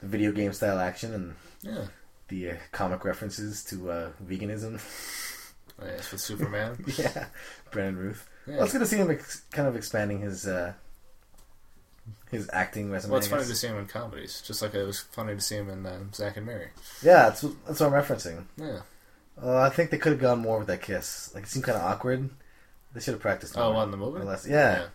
[0.00, 1.86] the video game style action and yeah.
[2.28, 4.78] the uh, comic references to uh, veganism.
[5.80, 6.84] Oh, yes, with Superman.
[6.98, 7.26] yeah,
[7.70, 8.28] Brandon Routh.
[8.46, 8.56] Yeah.
[8.56, 10.74] Well, it's good to see him ex- kind of expanding his uh,
[12.30, 13.12] his acting resume.
[13.12, 15.56] Well, it's funny to see him in comedies, just like it was funny to see
[15.56, 16.68] him in um, Zack and Miri.
[17.02, 18.44] Yeah, that's what, that's what I'm referencing.
[18.58, 18.80] Yeah.
[19.42, 21.32] Uh, I think they could have gone more with that kiss.
[21.34, 22.28] Like it seemed kind of awkward.
[22.92, 23.56] They should have practiced.
[23.56, 24.24] Oh, more, on the movie?
[24.24, 24.46] less.
[24.46, 24.88] Yeah.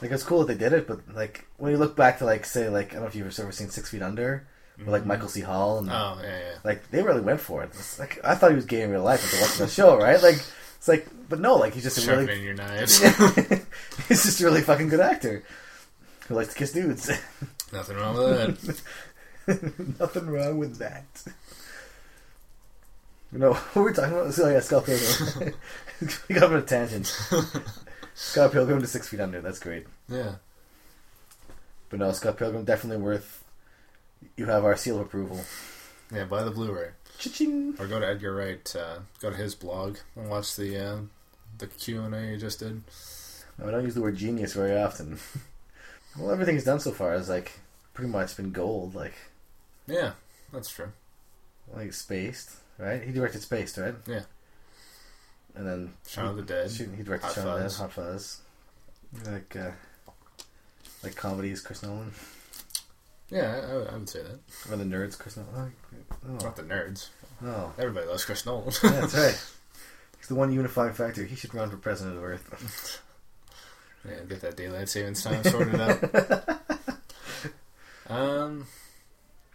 [0.00, 2.44] Like it's cool that they did it, but like when you look back to like
[2.44, 4.46] say like I don't know if you've ever seen Six Feet Under,
[4.78, 5.08] with like mm-hmm.
[5.08, 5.40] Michael C.
[5.40, 6.54] Hall and Oh, yeah, yeah.
[6.64, 7.70] like they really went for it.
[7.70, 10.22] It's like I thought he was gay in real life after watching the show, right?
[10.22, 10.40] Like
[10.76, 12.98] it's like, but no, like he's just a Sharpening really your knives.
[14.08, 15.42] he's just a really fucking good actor
[16.28, 17.10] who likes to kiss dudes.
[17.72, 18.84] Nothing wrong with
[19.46, 19.98] that.
[20.00, 21.06] Nothing wrong with that.
[23.32, 24.38] You know, what were we talking about?
[24.38, 25.54] Oh, yeah, Pilgrim.
[26.28, 27.14] we got on a tangent.
[28.20, 29.40] Scott Pilgrim to Six Feet Under.
[29.40, 29.86] That's great.
[30.08, 30.34] Yeah.
[31.88, 33.44] But no, Scott Pilgrim definitely worth.
[34.36, 35.40] You have our seal of approval.
[36.12, 36.88] Yeah, buy the Blu-ray.
[37.18, 37.76] Cha-ching.
[37.78, 40.96] Or go to Edgar Wright, uh, go to his blog and watch the uh,
[41.58, 42.82] the Q&A he just did.
[43.58, 45.18] No, I don't use the word genius very often.
[46.18, 47.52] well, everything he's done so far has like
[47.94, 48.94] pretty much been gold.
[48.94, 49.14] Like,
[49.86, 50.12] Yeah,
[50.52, 50.90] that's true.
[51.74, 53.02] like Spaced, right?
[53.02, 53.94] He directed Spaced, right?
[54.08, 54.22] Yeah.
[55.54, 56.70] And then Shaun of the Dead.
[56.70, 57.78] He directed Hot Shaun of the Dead, Fuzz.
[57.78, 58.40] Hot Fuzz.
[59.26, 59.70] Like, uh,
[61.02, 62.12] like comedies, Chris Nolan.
[63.30, 64.38] Yeah, I, I would say that.
[64.70, 65.72] Or the nerds, Chris Nolan.
[66.26, 67.08] Oh, Not the nerds.
[67.40, 67.72] no.
[67.78, 68.72] Everybody loves Chris Nolan.
[68.82, 69.44] Yeah, that's right.
[70.18, 71.24] He's the one unifying factor.
[71.24, 73.02] He should run for president of Earth.
[74.08, 76.60] yeah, get that daylight savings time sorted out.
[78.08, 78.66] um,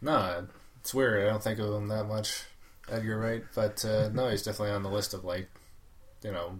[0.02, 0.46] no,
[0.80, 1.26] it's weird.
[1.28, 2.44] I don't think of him that much,
[2.90, 3.44] Edgar Wright.
[3.56, 5.50] But uh, no, he's definitely on the list of like,
[6.24, 6.58] you know,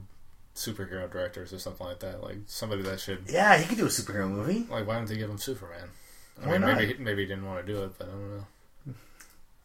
[0.56, 2.22] superhero directors or something like that.
[2.24, 3.24] Like somebody that should.
[3.28, 4.66] Yeah, he could do a superhero movie.
[4.70, 5.90] Like, why don't they give him Superman?
[6.42, 6.78] I Why mean, not?
[6.78, 8.46] maybe maybe he didn't want to do it, but I don't know.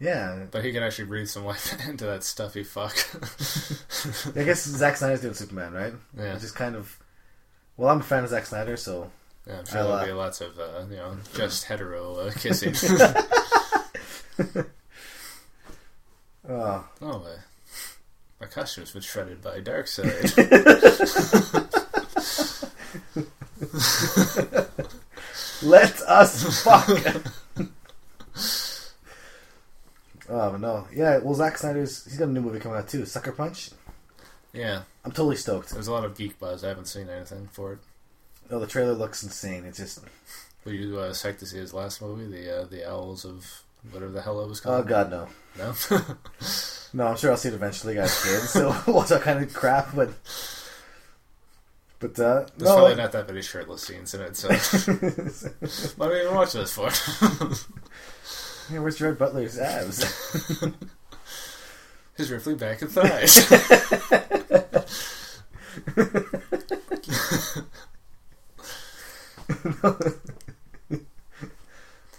[0.01, 0.45] Yeah.
[0.51, 2.95] But he could actually breathe some life into that stuffy fuck.
[4.37, 5.93] I guess Zack Snyder's doing Superman, right?
[6.17, 6.99] yeah, Which is kind of.
[7.77, 9.11] Well, I'm a fan of Zack Snyder, so.
[9.47, 9.59] yeah.
[9.61, 12.75] I'm sure I'll, there'll uh, be lots of uh, you know just hetero uh, kissing.
[16.49, 16.89] Oh.
[17.03, 17.27] Oh,
[18.41, 20.35] my, costume's been shredded by Darkseid.
[25.63, 26.89] Let us fuck!
[30.29, 30.87] oh, but no.
[30.95, 32.05] Yeah, well, Zack Snyder's.
[32.05, 33.71] He's got a new movie coming out too Sucker Punch.
[34.53, 35.71] yeah, I'm totally stoked.
[35.71, 36.65] there's a lot of geek buzz.
[36.65, 37.79] I haven't seen anything for it.
[38.51, 39.65] No, the trailer looks insane.
[39.65, 40.01] It's just.
[40.65, 44.13] Were you uh, psyched to see his last movie, the uh, the Owls of whatever
[44.13, 44.85] the hell it was called.
[44.85, 44.89] Oh.
[44.89, 45.29] God, no.
[45.59, 45.75] No,
[46.95, 48.23] No, I'm sure I'll see it eventually, guys.
[48.23, 49.95] Kids, so watch that kind of crap.
[49.95, 50.11] But,
[51.99, 54.37] but uh, there's no, probably like- not that many shirtless scenes in it.
[54.37, 54.49] So
[55.97, 56.91] what are we even watching this for?
[58.73, 60.03] yeah, where's Gerard Butler's abs?
[62.17, 63.49] His rippling back and thighs.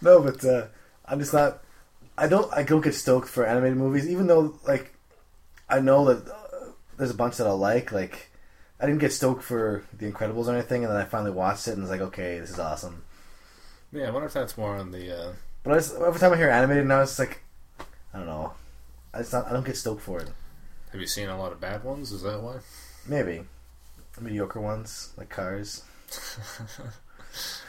[0.01, 0.67] no, but uh,
[1.09, 1.63] I'm just not.
[2.17, 2.51] I don't.
[2.53, 4.93] I don't get stoked for animated movies, even though like
[5.69, 7.91] I know that uh, there's a bunch that I like.
[7.91, 8.31] Like
[8.79, 11.71] I didn't get stoked for The Incredibles or anything, and then I finally watched it
[11.71, 13.03] and was like, okay, this is awesome.
[13.91, 15.17] yeah, I wonder if that's more on the.
[15.17, 17.41] Uh, But I just, every time I hear animated now, it's like
[18.13, 18.53] I don't know.
[19.13, 20.29] I just not, I don't get stoked for it.
[20.91, 22.11] have you seen a lot of bad ones?
[22.11, 22.57] Is that why?
[23.07, 23.43] Maybe
[24.19, 25.83] mediocre ones like Cars.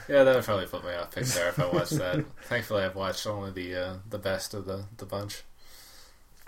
[0.09, 2.25] Yeah, that would probably put me off Pixar if I watched that.
[2.45, 5.43] Thankfully, I've watched only the uh, the best of the the bunch.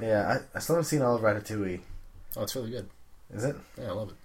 [0.00, 1.80] Yeah, I, I still haven't seen all of Ratatouille.
[2.36, 2.88] Oh, it's really good.
[3.32, 3.54] Is it?
[3.78, 4.16] Yeah, I love it.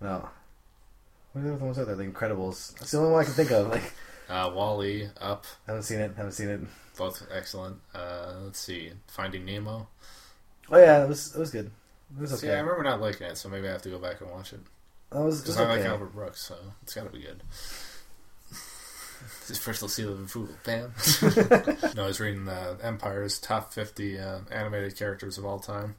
[0.00, 0.28] No.
[1.32, 1.96] What are the other ones out there?
[1.96, 2.74] The Incredibles.
[2.78, 3.68] That's the only one I can think of.
[3.68, 3.92] Like,
[4.28, 6.12] Uh, WALL-E, Up, haven't seen it.
[6.16, 6.60] Haven't seen it.
[6.96, 7.78] both excellent.
[7.94, 9.88] Uh, let's see, Finding Nemo.
[10.70, 11.70] Oh yeah, it was it was good.
[12.16, 12.56] It was See, okay.
[12.56, 14.60] I remember not liking it, so maybe I have to go back and watch it.
[15.10, 15.84] That was, was Because I like.
[15.86, 17.42] Albert Brooks, so it's got to be good.
[19.48, 20.54] His personal seal of approval.
[20.64, 20.92] Bam.
[21.96, 25.96] no, I was reading the Empire's top 50 uh, animated characters of all time.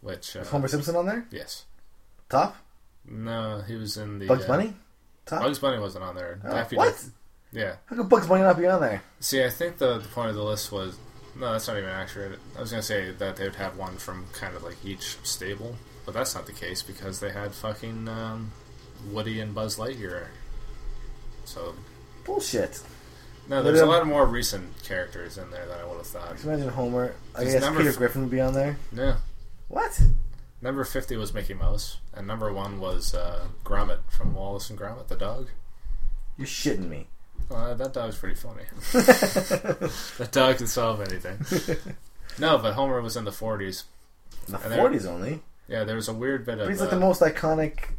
[0.00, 0.36] Which.
[0.36, 1.26] Uh, Homer Simpson on there?
[1.30, 1.64] Yes.
[2.28, 2.56] Top?
[3.08, 4.26] No, he was in the.
[4.26, 4.74] Bugs uh, Bunny?
[5.26, 5.42] Top?
[5.42, 6.40] Bugs Bunny wasn't on there.
[6.44, 6.94] Oh, Daffy what?
[6.94, 7.12] Duck-
[7.52, 7.76] Yeah.
[7.86, 9.02] How could Bugs Bunny not be on there?
[9.20, 10.96] See, I think the, the point of the list was
[11.36, 12.38] no, that's not even accurate.
[12.56, 15.76] I was gonna say that they would have one from kind of like each stable,
[16.04, 18.52] but that's not the case because they had fucking um,
[19.10, 20.26] Woody and Buzz Lightyear.
[21.44, 21.74] So
[22.24, 22.80] Bullshit.
[23.48, 26.36] no, there's a lot of more recent characters in there than I would have thought.
[26.36, 27.14] Can you imagine Homer?
[27.34, 28.76] I It's guess number Peter f- Griffin would be on there.
[28.92, 29.16] Yeah.
[29.68, 30.00] What?
[30.62, 35.08] Number fifty was Mickey Mouse, and number one was uh, Gromit from Wallace and Gromit,
[35.08, 35.48] the dog.
[36.38, 37.06] You're shitting me.
[37.50, 38.62] Uh, that dog's pretty funny.
[38.92, 41.38] that dog can solve anything.
[42.36, 43.84] No, but Homer was in the forties.
[44.48, 45.40] In the And there- forties only.
[45.68, 46.68] Yeah, there was a weird bit But of.
[46.68, 47.90] he's like uh, the most iconic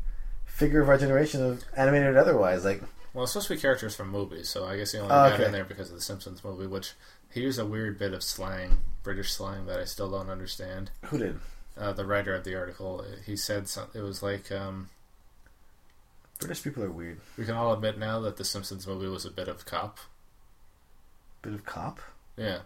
[0.45, 2.65] figure of our generation of animated otherwise.
[2.65, 2.81] Like
[3.15, 5.33] Well, it's supposed to be characters from movies, so I guess he only Oh, got
[5.33, 5.45] okay.
[5.45, 6.93] in there because of the Simpsons movie, which
[7.31, 10.91] he used a weird bit of slang, British slang that I still don't understand.
[11.05, 11.39] who did?
[11.77, 14.01] Uh, the writer of the article, he said something.
[14.01, 14.89] It was like, um,
[16.39, 17.21] British people are weird.
[17.37, 19.99] we can all admit now that the Simpsons movie was a bit of cop.
[21.41, 22.01] Bit of cop.
[22.37, 22.59] Yeah,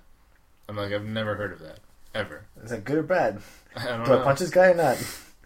[0.67, 1.79] I'm like, I've never heard of that
[2.15, 2.45] ever.
[2.63, 3.39] Is that good or bad?
[3.75, 4.21] I don't Do know.
[4.21, 4.97] I punch this guy or not?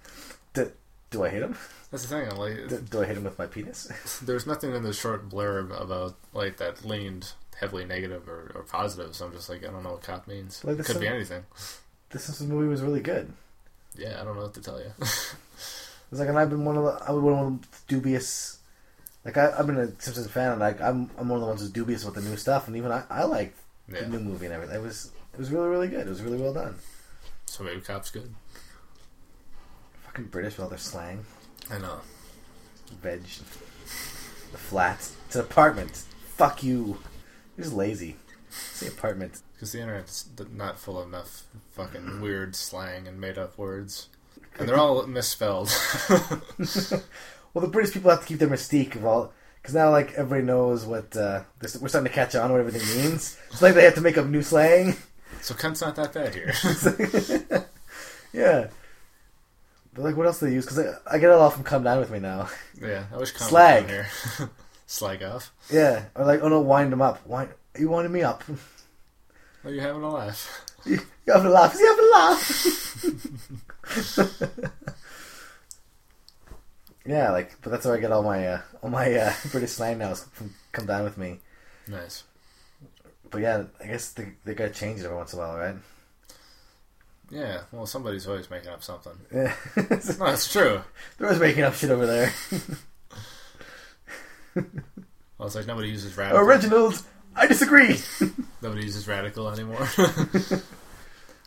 [0.53, 0.71] Do,
[1.11, 1.57] do I hate him?
[1.93, 2.37] That's the thing.
[2.37, 4.19] Like, Do, do I hit him with my penis?
[4.23, 9.15] there's nothing in the short blurb about like that leaned heavily negative or, or positive.
[9.15, 10.63] So I'm just like, I don't know what cop means.
[10.65, 11.43] Like Could be Sim- anything.
[12.09, 13.31] Simpsons movie was really good.
[13.95, 14.91] Yeah, I don't know what to tell you.
[16.13, 18.59] It's like, and I've been one of the, I was one of the dubious.
[19.25, 21.61] Like I, I've been a Simpsons fan, and like I'm, I'm one of the ones
[21.61, 23.55] who's dubious with the new stuff, and even I, I like
[23.91, 24.01] yeah.
[24.01, 24.75] the new movie and everything.
[24.75, 26.05] It was, it was really, really good.
[26.05, 26.75] It was really well done.
[27.47, 28.31] So maybe cop's good.
[30.05, 31.25] Fucking British with all their slang,
[31.71, 32.01] I know.
[33.01, 35.15] veg, the flats.
[35.27, 36.03] It's an apartment.
[36.35, 36.99] Fuck you.
[37.57, 38.15] You're just lazy.
[38.49, 39.41] It's the apartment.
[39.53, 44.09] Because the internet's not full of enough fucking weird slang and made up words.
[44.59, 45.71] And they're all misspelled.
[47.53, 50.43] Well, the British people have to keep their mystique of all, because now like everybody
[50.43, 53.37] knows what uh, this, we're starting to catch on what everything means.
[53.51, 54.95] It's like they have to make up new slang.
[55.41, 57.67] so cunt's not that bad here.
[58.33, 58.67] yeah.
[59.93, 60.65] But like, what else do they use?
[60.65, 62.49] Because I, I get it all from "Come Dine with Me" now.
[62.81, 63.81] yeah, I wish cunt Slag.
[63.83, 64.07] down here.
[64.87, 65.51] Slag off.
[65.71, 67.25] Yeah, or like, oh no, wind them up.
[67.27, 68.43] Wind, you winding me up.
[69.63, 70.65] Are you having a laugh?
[70.85, 71.73] You you having a laugh?
[71.73, 73.05] Is he having a laugh?
[77.05, 79.97] yeah, like, but that's where I get all my uh, all my uh, British slang
[79.99, 81.39] now is from "Come Dine with Me."
[81.87, 82.23] Nice.
[83.29, 85.75] But yeah, I guess they they gotta change it every once in a while, right?
[87.33, 89.13] Yeah, well, somebody's always making up something.
[89.33, 89.55] Yeah,
[90.19, 90.81] No, it's true.
[91.17, 92.31] they're always making up shit over there.
[94.55, 96.39] Well, it's like nobody uses radical.
[96.45, 97.03] Originals,
[97.35, 97.97] I disagree.
[98.61, 99.89] Nobody uses radical anymore.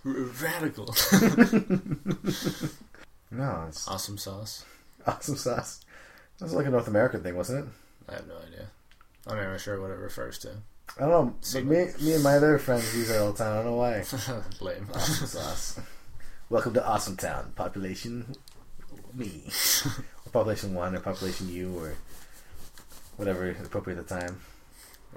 [0.04, 0.94] R- radical.
[3.30, 4.64] No, it's awesome sauce.
[5.06, 5.80] awesome sauce.
[6.38, 7.72] That was like a North American thing, wasn't it?
[8.10, 8.66] I have no idea.
[9.26, 10.50] I'm not even sure what it refers to.
[10.98, 11.34] I don't know.
[11.42, 13.52] See- me, me and my other friends use it all the time.
[13.52, 14.04] I don't know why.
[14.60, 14.88] Lame.
[14.94, 15.80] Awesome sauce.
[16.48, 17.52] Welcome to Awesome Town.
[17.56, 18.34] Population
[19.14, 19.44] me.
[20.24, 21.94] or population one or population you or
[23.16, 24.40] whatever is appropriate at the time.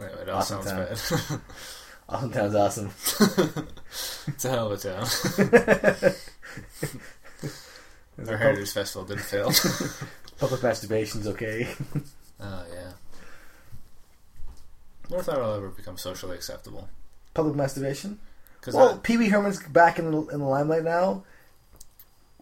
[0.01, 1.29] Anyway, it all Awesome sounds town.
[1.29, 1.41] bad.
[2.10, 2.89] Awesome Town's awesome.
[4.27, 5.05] it's a hell of a town.
[8.17, 9.51] Their Heritage Festival didn't fail.
[10.39, 11.67] public masturbation's okay.
[12.39, 12.91] oh, yeah.
[15.10, 16.88] I wonder if that will ever become socially acceptable.
[17.34, 18.19] public masturbation?
[18.72, 21.24] Well, Pee Wee Herman's back in the, in the limelight now.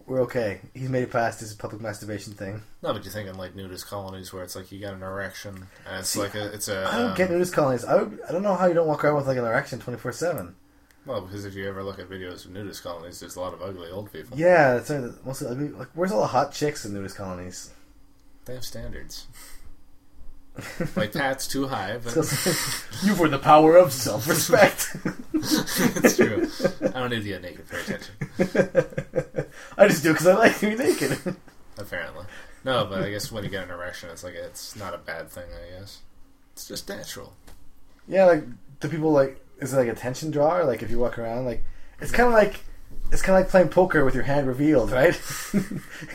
[0.05, 0.61] We're okay.
[0.73, 2.61] He's made it past his public masturbation thing.
[2.81, 5.67] no, but you think in like nudist colonies where it's like you got an erection
[5.85, 7.83] and it's See, like a, it's a I don't um, get nudist colonies.
[7.83, 10.13] I, would, I don't know how you don't walk around with like an erection 24
[10.13, 10.55] 7.
[11.05, 13.61] well because if you ever look at videos of nudist colonies, there's a lot of
[13.61, 14.37] ugly old people.
[14.37, 15.25] Yeah, that's right.
[15.25, 15.67] Mostly ugly.
[15.69, 17.71] Like, where's all the hot chicks in nudist colonies?
[18.45, 19.27] They have standards.
[20.95, 22.15] like Pat's too high, but
[23.03, 24.95] You've won the power of self respect.
[25.33, 26.47] it's true.
[26.93, 28.15] I don't need to get naked for attention.
[29.77, 31.35] I just do because I like to be naked.
[31.77, 32.25] Apparently,
[32.63, 35.29] no, but I guess when you get an erection, it's like it's not a bad
[35.29, 35.45] thing.
[35.45, 35.99] I guess
[36.53, 37.33] it's just natural.
[38.07, 38.43] yeah, like,
[38.79, 40.63] do people like, is it like a attention drawer?
[40.65, 41.63] Like, if you walk around, like,
[42.01, 42.61] it's kind of like,
[43.11, 45.13] it's kind of like playing poker with your hand revealed, right?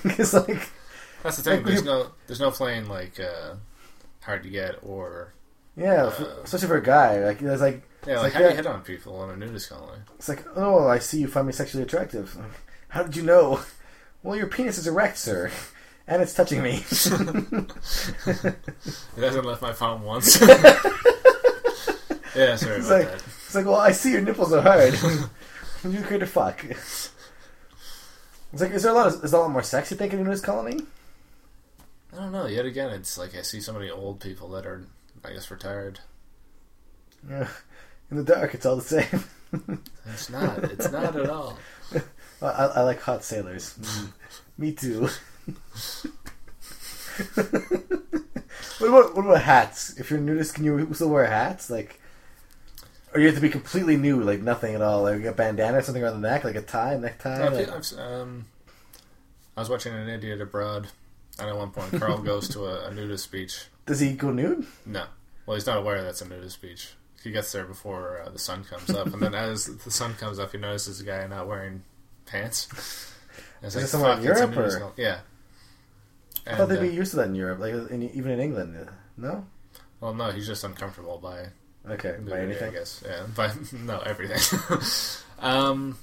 [0.05, 0.69] It's like,
[1.23, 1.59] That's the thing.
[1.59, 3.55] Like, There's no there's no playing like uh,
[4.23, 5.33] hard to get or
[5.77, 7.19] yeah, Uh, especially for a guy.
[7.25, 8.15] Like, it's like, yeah.
[8.15, 10.01] It's Like, like how do you hit on people in a nudist colony?
[10.19, 12.37] it's like, oh, I see you find me sexually attractive.
[12.37, 12.47] Like,
[12.89, 13.61] How did you know?
[14.23, 15.51] Well, your penis is erect, sir,
[16.07, 16.85] and it's touching me.
[19.17, 20.41] It hasn't left my palm once.
[22.37, 23.23] yeah, sorry It's like- that.
[23.47, 24.95] It's like, well, I see your nipples are hard.
[25.85, 26.65] you to fuck.
[26.65, 27.11] It's
[28.53, 30.21] like, is there a lot of, is there a lot more sex you think in
[30.21, 30.79] a nudist colony?
[32.13, 32.47] I don't know.
[32.47, 34.85] Yet again, it's like I see so many old people that are,
[35.25, 36.01] I guess, retired.
[37.29, 37.49] Yeah.
[38.11, 39.25] In the dark, it's all the same.
[40.07, 40.65] It's not.
[40.65, 41.59] It's not at all.
[42.43, 43.79] I, I like hot sailors.
[44.59, 45.09] Me too.
[48.79, 49.99] what about what about hats?
[49.99, 51.69] If you're nudist, can you still wear hats?
[51.71, 52.01] Like,
[53.15, 55.83] or you have to be completely new, like nothing at all, like a bandana or
[55.83, 57.49] something around the neck, like a tie, necktie.
[57.49, 58.47] Like- I've, um,
[59.57, 60.89] I was watching an idiot abroad,
[61.39, 63.65] and at one point Carl goes to a, a nudist beach.
[63.87, 64.67] Does he go nude?
[64.87, 65.05] No,
[65.47, 66.91] well, he's not aware that's a nudist beach.
[67.23, 70.39] He gets there before uh, the sun comes up, and then as the sun comes
[70.39, 71.83] up, he notices a guy not wearing
[72.27, 72.69] pants.
[73.59, 75.19] And it's Is it somewhere in "Fuck, it's a Europe, or- girl." Yeah.
[76.47, 78.89] I thought they'd be uh, used to that in Europe, like in, even in England.
[79.17, 79.47] No.
[80.01, 81.47] well, no, he's just uncomfortable by
[81.89, 82.71] Okay, by anything.
[82.71, 83.03] I guess.
[83.07, 83.53] Yeah, by
[83.85, 84.39] no everything.
[85.39, 85.99] um,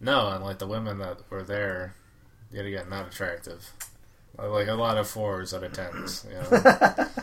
[0.00, 1.94] no, and like the women that were there,
[2.52, 3.72] yet again, not attractive.
[4.38, 7.06] Like a lot of fours out of tens, you know.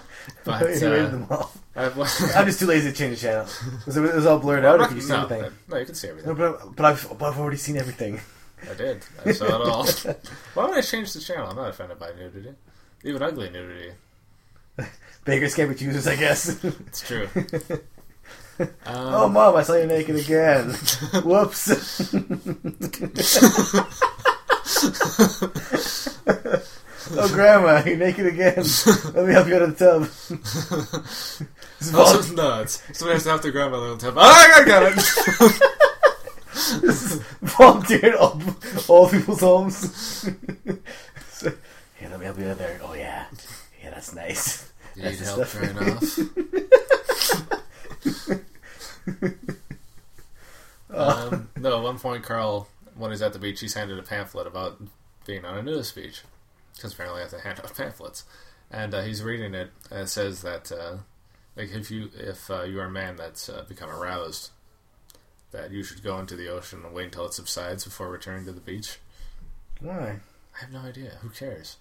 [0.46, 1.52] But you rated uh, them all.
[1.76, 1.98] I've,
[2.36, 3.46] I'm just too lazy to change the channel.
[3.82, 4.80] It was, it was all blurred out.
[4.80, 5.52] Or could you see no, everything?
[5.68, 6.36] no, you can see No, everything.
[6.36, 8.20] but, but I've but I've already seen everything.
[8.70, 9.04] I did.
[9.26, 9.86] I saw it all.
[10.54, 11.50] Why would I change the channel?
[11.50, 12.54] I'm not offended by nudity,
[13.04, 13.92] even ugly nudity.
[15.26, 16.64] Beggars can't be choosers, I guess.
[16.64, 17.28] It's true.
[18.60, 20.70] Um, oh, mom, I saw you naked again.
[21.24, 22.14] Whoops.
[27.12, 28.56] oh, grandma, you're naked again.
[29.14, 30.04] Let me help you out of the tub.
[31.80, 34.14] It's vol- Also, no, it's somebody has to have their grandmother on tub.
[34.18, 34.96] Oh, I got it.
[36.82, 38.42] this is volunteer all,
[38.88, 40.30] all people's homes.
[41.32, 41.52] So,
[41.98, 42.80] Here, let me help you out there.
[42.84, 43.26] Oh, yeah.
[43.84, 44.72] Yeah, that's nice.
[44.96, 45.62] You That's need help stuff.
[45.62, 46.20] drying off.
[50.90, 54.48] um, no, at one point, Carl, when he's at the beach, he's handed a pamphlet
[54.48, 54.80] about
[55.26, 56.22] being on a nudist beach.
[56.76, 58.24] Because apparently I have to hand out pamphlets.
[58.72, 60.98] And uh, he's reading it, and it says that, uh,
[61.56, 64.50] like, if you if uh, you are a man that's uh, become aroused,
[65.52, 68.52] that you should go into the ocean and wait until it subsides before returning to
[68.52, 68.98] the beach.
[69.80, 70.16] Why?
[70.56, 71.12] I have no idea.
[71.22, 71.78] Who cares?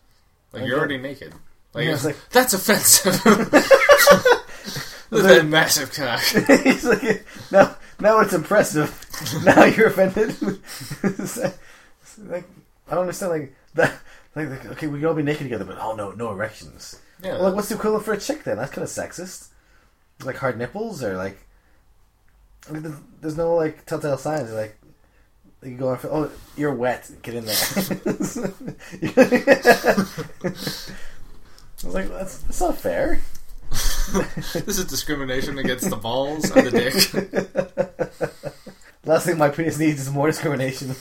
[0.52, 1.32] Like, I you're already naked.
[1.72, 3.14] Like, Yeah, like- that's offensive.
[5.12, 6.20] At that massive cock.
[6.64, 8.90] He's like, now, now it's impressive.
[9.44, 10.30] now you're offended.
[11.02, 11.58] It's like-
[12.02, 12.44] it's like,
[12.88, 13.32] I don't understand.
[13.32, 13.94] Like that.
[14.34, 16.98] Like, okay, we can all be naked together, but oh no, no erections.
[17.22, 17.32] Yeah.
[17.34, 18.56] Well, like, what's the equivalent for a chick then?
[18.56, 19.48] That's kind of sexist.
[20.24, 21.38] Like hard nipples or like,
[22.70, 24.50] like, there's- there's no like telltale signs.
[24.52, 24.78] Like
[25.62, 27.54] you go on for oh you're wet, get in there.
[27.54, 28.36] I was
[31.84, 33.20] like that's that's not fair.
[33.70, 36.94] this is discrimination against the balls and the dick.
[39.04, 40.94] Last thing my penis needs is more discrimination.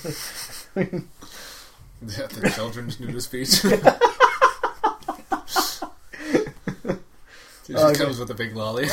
[2.01, 3.63] Yeah, the children's nudist speech.
[7.71, 8.03] She just okay.
[8.03, 8.83] comes with a big lolly.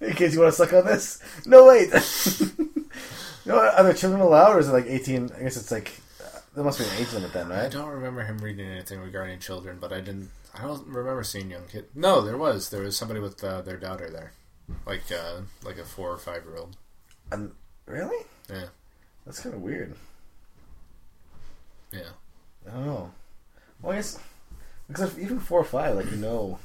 [0.00, 1.20] In case you want to suck on this.
[1.46, 1.90] No, wait.
[3.46, 5.30] no, are there children allowed, or is it like 18?
[5.36, 6.00] I guess it's like.
[6.22, 7.58] Uh, there must be an age limit then, right?
[7.58, 7.72] I right?
[7.72, 10.30] don't remember him reading anything regarding children, but I didn't.
[10.54, 11.86] I don't remember seeing young kid.
[11.94, 12.70] No, there was.
[12.70, 14.32] There was somebody with uh, their daughter there,
[14.86, 16.76] like uh, like a four or five year old.
[17.32, 17.50] And,
[17.86, 18.24] really?
[18.48, 18.66] Yeah,
[19.24, 19.96] That's kind of weird.
[21.92, 22.10] Yeah.
[22.66, 23.10] I don't know.
[23.82, 24.18] Well, I guess.
[24.88, 26.58] Because even 4 or 5, like, you know.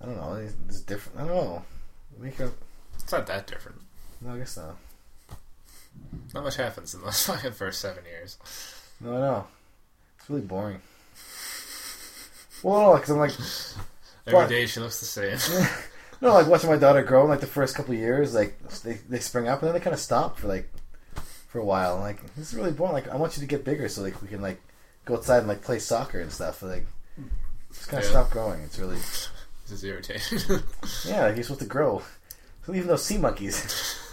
[0.00, 0.34] I don't know.
[0.34, 1.20] It's, it's different.
[1.20, 1.64] I don't know.
[2.18, 2.38] Make.
[2.40, 3.80] It's not that different.
[4.20, 4.76] No, I guess not.
[6.34, 8.38] Not much happens in those fucking first seven years.
[9.00, 9.46] No, I know.
[10.18, 10.80] It's really boring.
[12.62, 13.32] Well, no, because I'm like.
[14.26, 15.66] Every day she looks the same.
[16.20, 18.94] No, like watching my daughter grow in like the first couple of years, like they
[19.08, 20.70] they spring up and then they kind of stop for like
[21.56, 21.98] for a while.
[21.98, 22.92] Like this is really boring.
[22.92, 24.60] Like I want you to get bigger so like we can like
[25.06, 26.62] go outside and like play soccer and stuff.
[26.62, 26.86] Like
[27.72, 28.10] just kind of Yeah.
[28.10, 28.60] stop growing.
[28.60, 29.30] It's really this
[29.70, 30.38] is irritating.
[31.06, 31.24] yeah.
[31.24, 32.02] Like you're supposed to grow.
[32.66, 33.56] So even those sea monkeys,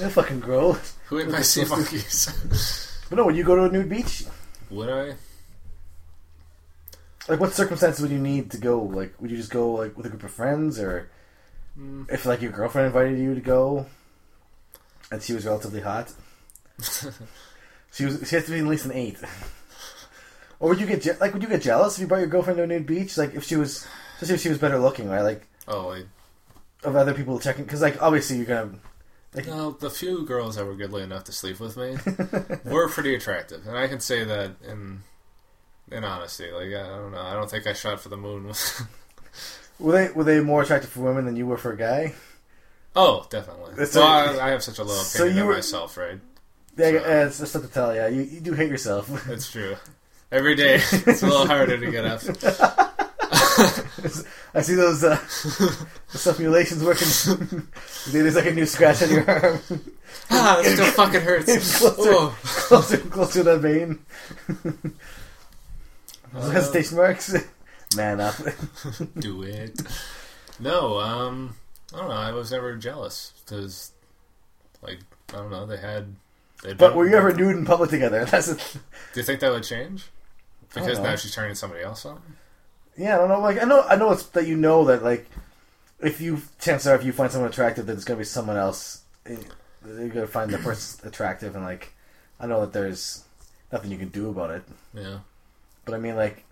[0.00, 0.78] they fucking grow.
[1.06, 2.88] Who ate my sea they supposed to- monkeys?
[3.10, 4.24] But no, when you go to a nude beach,
[4.70, 5.14] Would I?
[7.28, 8.80] like what circumstances would you need to go?
[8.80, 11.10] Like would you just go like with a group of friends or
[11.78, 12.04] Mm.
[12.12, 13.86] if like your girlfriend invited you to go
[15.12, 16.12] and she was relatively hot?
[17.94, 18.26] She was.
[18.26, 19.18] She has to be at least an eight.
[20.60, 21.34] Or would you get je- like?
[21.34, 23.18] Would you get jealous if you brought your girlfriend to a nude beach?
[23.18, 25.20] Like if she was, especially if she was better looking, right?
[25.20, 26.04] Like Oh, I,
[26.88, 28.70] of other people checking, because like obviously you're gonna.
[29.34, 29.72] Like, no.
[29.72, 31.96] The few girls that were goodly enough to sleep with me
[32.72, 35.02] were pretty attractive, and I can say that in
[35.90, 36.50] in honesty.
[36.50, 37.20] Like I don't know.
[37.20, 38.52] I don't think I shot for the moon.
[39.78, 42.14] Were they were they more attractive for women than you were for a guy?
[42.96, 43.84] Oh, definitely.
[43.86, 46.20] So- well, I, I have such a low opinion so you of were- myself, right?
[46.76, 47.94] Yeah, So- it's just stuff to tell.
[47.94, 49.08] Yeah, you, you do hate yourself.
[49.26, 49.76] That's true.
[50.30, 52.22] Every day, it's a little harder to get up.
[54.54, 55.16] I see those uh,
[56.10, 57.06] the self mutilations working.
[58.10, 59.60] There's like a new scratch on your arm,
[60.30, 61.48] ah, it still fucking hurts.
[61.48, 62.10] It's closer.
[62.12, 62.28] Whoa.
[62.42, 63.98] closer, closer to that vein.
[66.34, 67.34] Uh, Hesitation marks.
[67.96, 68.34] Man up.
[69.18, 69.80] do it.
[70.58, 71.54] No, um,
[71.94, 72.14] I don't know.
[72.14, 73.92] I was never jealous because,
[74.82, 74.98] like,
[75.30, 75.66] I don't know.
[75.66, 76.14] They had.
[76.62, 78.24] They But were you ever nude in public together?
[78.30, 78.60] That's a, Do
[79.16, 80.06] you think that would change?
[80.74, 82.20] Because now she's turning somebody else on.
[82.96, 83.14] yeah.
[83.16, 83.40] I don't know.
[83.40, 85.28] Like I know, I know it's that you know that like
[86.00, 89.02] if you chances are if you find someone attractive, that it's gonna be someone else.
[89.26, 89.36] eh,
[89.84, 91.92] You're gonna find the person attractive, and like
[92.40, 93.24] I know that there's
[93.70, 94.62] nothing you can do about it.
[94.94, 95.18] Yeah.
[95.84, 96.44] But I mean, like,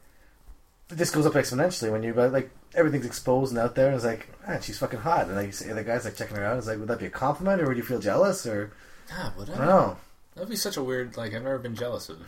[0.88, 3.86] this goes up exponentially when you like everything's exposed and out there.
[3.86, 6.58] And it's like, man, she's fucking hot, and like the guy's like checking her out.
[6.58, 8.72] It's like, would that be a compliment, or would you feel jealous, or
[9.12, 9.96] Ah, would I don't know.
[10.34, 11.16] That'd be such a weird.
[11.16, 12.18] Like, I've never been jealous of,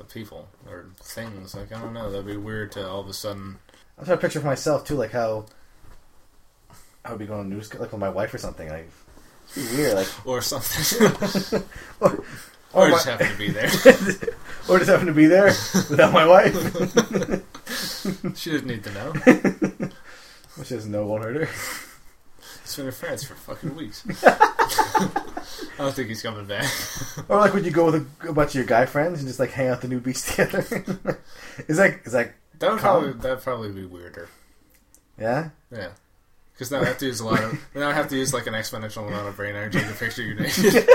[0.00, 1.54] of people or things.
[1.54, 2.10] Like, I don't know.
[2.10, 3.58] That'd be weird to all of a sudden.
[3.96, 5.46] I'm trying to picture for myself too, like how
[7.04, 8.68] I would be going to news like with my wife or something.
[8.68, 8.90] Like,
[9.56, 11.12] it'd be weird, like, Or something.
[12.00, 12.24] or,
[12.78, 13.64] or my- just happen to be there.
[14.68, 15.46] or just happen to be there
[15.90, 16.54] without my wife.
[18.36, 19.12] she doesn't need to know.
[20.56, 21.48] Which is no won't hurt her.
[22.62, 24.04] He's been in France for fucking weeks.
[24.24, 26.66] I don't think he's coming back.
[27.28, 29.38] Or like, would you go with a, a bunch of your guy friends and just
[29.40, 30.58] like hang out the new beach together?
[31.68, 33.02] is that is that That would Calm.
[33.04, 34.28] probably that'd probably be weirder.
[35.18, 35.50] yeah?
[35.72, 35.88] Yeah.
[36.52, 37.58] Because now I have to use a lot of.
[37.74, 40.34] Now I have to use like an exponential amount of brain energy to picture you
[40.34, 40.88] naked.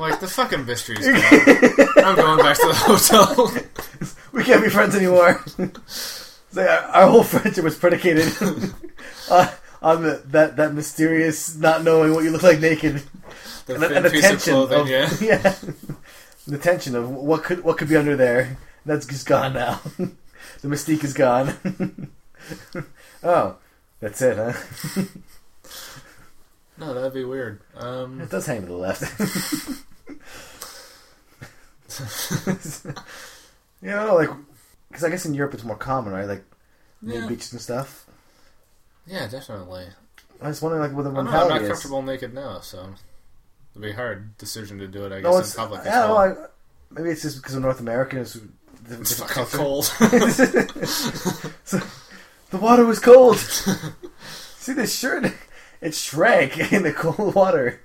[0.00, 1.16] Like the fucking mystery's gone.
[2.04, 3.52] I'm going back to the hotel.
[4.32, 5.44] We can't be friends anymore.
[6.52, 8.26] Like our, whole friendship was predicated
[9.30, 9.48] on,
[9.82, 13.02] on the, that that mysterious not knowing what you look like naked.
[13.66, 15.10] The and, and the piece of tension clothing, of, yeah.
[15.20, 15.56] yeah,
[16.46, 18.56] the tension of what could what could be under there.
[18.86, 19.80] That's just gone now.
[19.96, 22.12] the mystique is gone.
[23.24, 23.56] oh,
[23.98, 25.02] that's it, huh?
[26.78, 27.60] No, that'd be weird.
[27.76, 29.84] Um, It does hang to the left.
[33.82, 34.30] you know, like
[34.88, 36.26] because I guess in Europe it's more common, right?
[36.26, 36.44] Like
[37.02, 38.06] near yeah, beaches and stuff.
[39.06, 39.86] yeah, definitely.
[40.42, 41.68] I was wondering, like, what the I don't know, I'm not is.
[41.68, 42.94] comfortable naked now, so
[43.72, 45.12] it'd be a hard decision to do it.
[45.12, 45.84] I No, guess in public.
[45.84, 46.16] Don't well.
[46.18, 46.34] I,
[46.94, 48.20] maybe it's just because of North America.
[48.20, 48.48] It's, the,
[49.00, 49.56] It's fucking culture.
[49.58, 49.84] cold.
[51.64, 51.80] So,
[52.50, 53.36] the water was cold.
[54.58, 55.32] See this shirt?
[55.82, 57.80] It shrank in the cold water.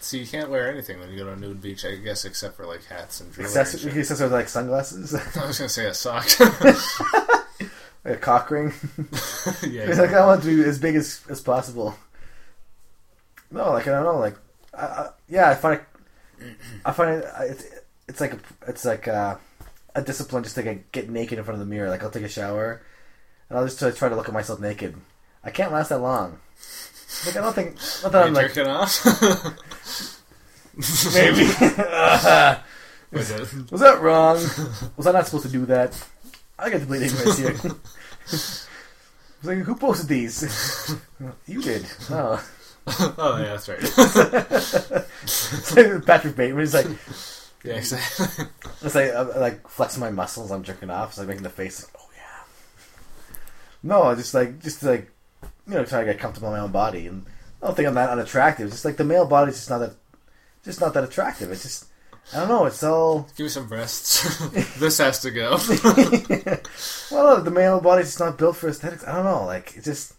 [0.00, 2.56] So you can't wear anything when you go to a nude beach, I guess, except
[2.56, 3.46] for like hats and jewelry.
[3.46, 4.18] Accessories, and shit.
[4.18, 6.28] can like sunglasses, I was gonna say a sock.
[8.04, 8.72] a cock ring.
[9.66, 11.96] yeah, It's like I want to be as big as as possible.
[13.50, 14.36] No, like I don't know, like
[14.74, 17.64] I, I, yeah, I find it, I find it it's
[18.08, 19.38] it's like a, it's like a,
[19.94, 21.90] a discipline just to get, get naked in front of the mirror.
[21.90, 22.82] Like I'll take a shower
[23.48, 24.96] and I'll just try to look at myself naked.
[25.44, 26.40] I can't last that long.
[27.26, 29.04] Like I don't think not that Are I'm you like jerking off?
[31.14, 31.44] maybe.
[33.10, 34.36] Was it- Was that wrong?
[34.96, 35.98] Was I not supposed to do that?
[36.58, 37.54] I got to bleed ignorance here.
[37.56, 37.68] I
[38.30, 38.68] was
[39.44, 40.94] like, who posted these?
[41.46, 41.86] you did.
[42.10, 42.44] Oh.
[43.16, 43.78] oh yeah, that's right.
[45.22, 46.86] It's like Patrick Bateman is like,
[47.64, 48.46] Yeah, exactly.
[48.82, 50.50] it's like, I'm, like flexing my muscles.
[50.50, 51.10] I'm jerking off.
[51.10, 51.84] It's like making the face.
[51.84, 53.34] Like, oh yeah.
[53.82, 55.10] No, just like, just like,
[55.68, 57.26] you know, trying to get comfortable in my own body, and
[57.62, 58.66] I don't think I'm that unattractive.
[58.66, 59.94] It's just like the male body's just not that,
[60.64, 61.52] just not that attractive.
[61.52, 61.86] It's just,
[62.32, 62.64] I don't know.
[62.64, 63.28] It's all.
[63.36, 64.38] Give me some breasts.
[64.78, 65.52] this has to go.
[67.10, 69.06] well, the male body's just not built for aesthetics.
[69.06, 69.44] I don't know.
[69.44, 70.14] Like it just.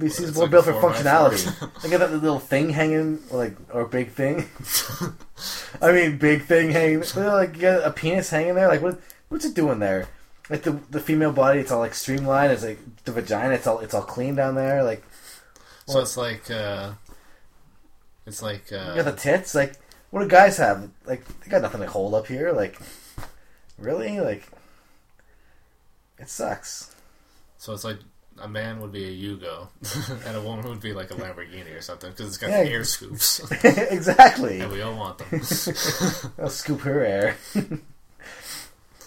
[0.00, 1.60] It seems it's more like built for functionality.
[1.82, 4.48] Look at that little thing hanging, like or big thing.
[5.82, 7.02] I mean, big thing hanging.
[7.16, 8.68] Like you got a penis hanging there.
[8.68, 9.00] Like what?
[9.28, 10.08] What's it doing there?
[10.50, 12.52] Like the the female body, it's all like streamlined.
[12.52, 13.54] It's like the vagina.
[13.54, 14.82] It's all it's all clean down there.
[14.82, 15.02] Like
[15.86, 16.92] So it's like, uh,
[18.26, 19.54] it's like, you uh, got the tits.
[19.54, 19.74] Like
[20.10, 20.90] what do guys have?
[21.06, 22.50] Like they got nothing to hold up here.
[22.52, 22.78] Like
[23.78, 24.18] really?
[24.20, 24.48] Like
[26.18, 26.94] it sucks.
[27.56, 27.98] so it's like
[28.42, 29.68] a man would be a Yugo,
[30.26, 32.58] and a woman would be like a Lamborghini or something because it's got Yeah.
[32.70, 34.60] air scoops, exactly.
[34.60, 35.28] and we all want them.
[36.38, 37.36] I'll scoop her air.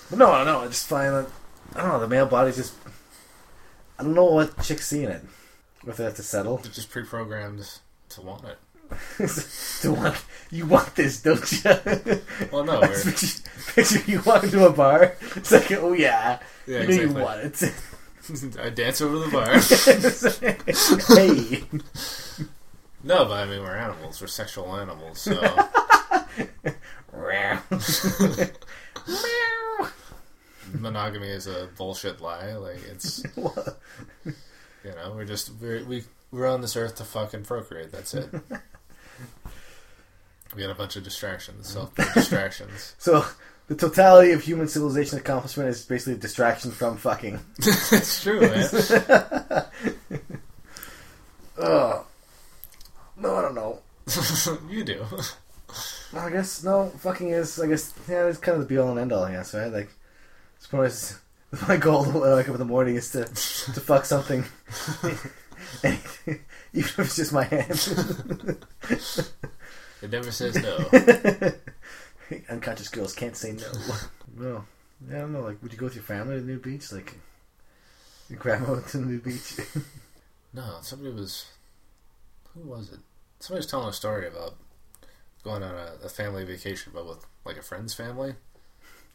[0.09, 0.59] But no, I don't know.
[0.61, 1.27] I just find that
[1.75, 1.99] I don't know.
[1.99, 2.73] The male body's just.
[3.97, 5.23] I don't know what chicks see in it.
[5.87, 6.57] If they have to settle.
[6.57, 7.67] They're just pre-programmed
[8.09, 8.57] to want it.
[9.81, 12.21] to want you want this, don't you?
[12.51, 13.41] Well, no, picture,
[13.73, 15.15] picture you walk into a bar.
[15.35, 17.05] It's like, oh yeah, yeah, you know exactly.
[17.05, 18.59] you want it.
[18.59, 19.49] I dance over the bar.
[21.17, 21.63] hey,
[23.03, 24.21] No, but I mean we're animals.
[24.21, 25.19] We're sexual animals.
[25.21, 25.33] So.
[30.73, 32.53] Monogamy is a bullshit lie.
[32.53, 33.45] Like it's you
[34.83, 37.91] know we're just we're, we we're on this earth to fucking procreate.
[37.91, 38.29] That's it.
[40.55, 41.93] we had a bunch of distractions, mm-hmm.
[41.95, 42.95] self distractions.
[42.99, 43.25] So
[43.67, 47.39] the totality of human civilization accomplishment is basically a distraction from fucking.
[47.59, 48.67] it's true, man.
[51.57, 52.05] Ugh.
[53.17, 53.79] No, I don't know.
[54.69, 55.05] you do.
[56.15, 56.89] I guess no.
[56.99, 57.59] Fucking is.
[57.59, 58.27] I guess yeah.
[58.27, 59.23] It's kind of the be all and end all.
[59.23, 59.71] I guess right.
[59.71, 59.89] Like,
[60.63, 61.19] Suppose
[61.67, 64.45] my goal uh, when I wake up in the morning is to to fuck something,
[65.83, 65.99] even
[66.73, 68.57] if it's just my hand.
[70.01, 71.51] It never says no.
[72.49, 73.71] Unconscious girls can't say no.
[74.37, 74.65] No.
[75.07, 75.41] Yeah, I don't know.
[75.41, 76.91] Like, would you go with your family to the new beach?
[76.93, 77.13] Like,
[78.29, 79.55] your grandma went to the new beach.
[80.53, 81.45] No, somebody was.
[82.53, 82.99] Who was it?
[83.39, 84.55] Somebody was telling a story about
[85.43, 88.35] going on a, a family vacation, but with like a friend's family,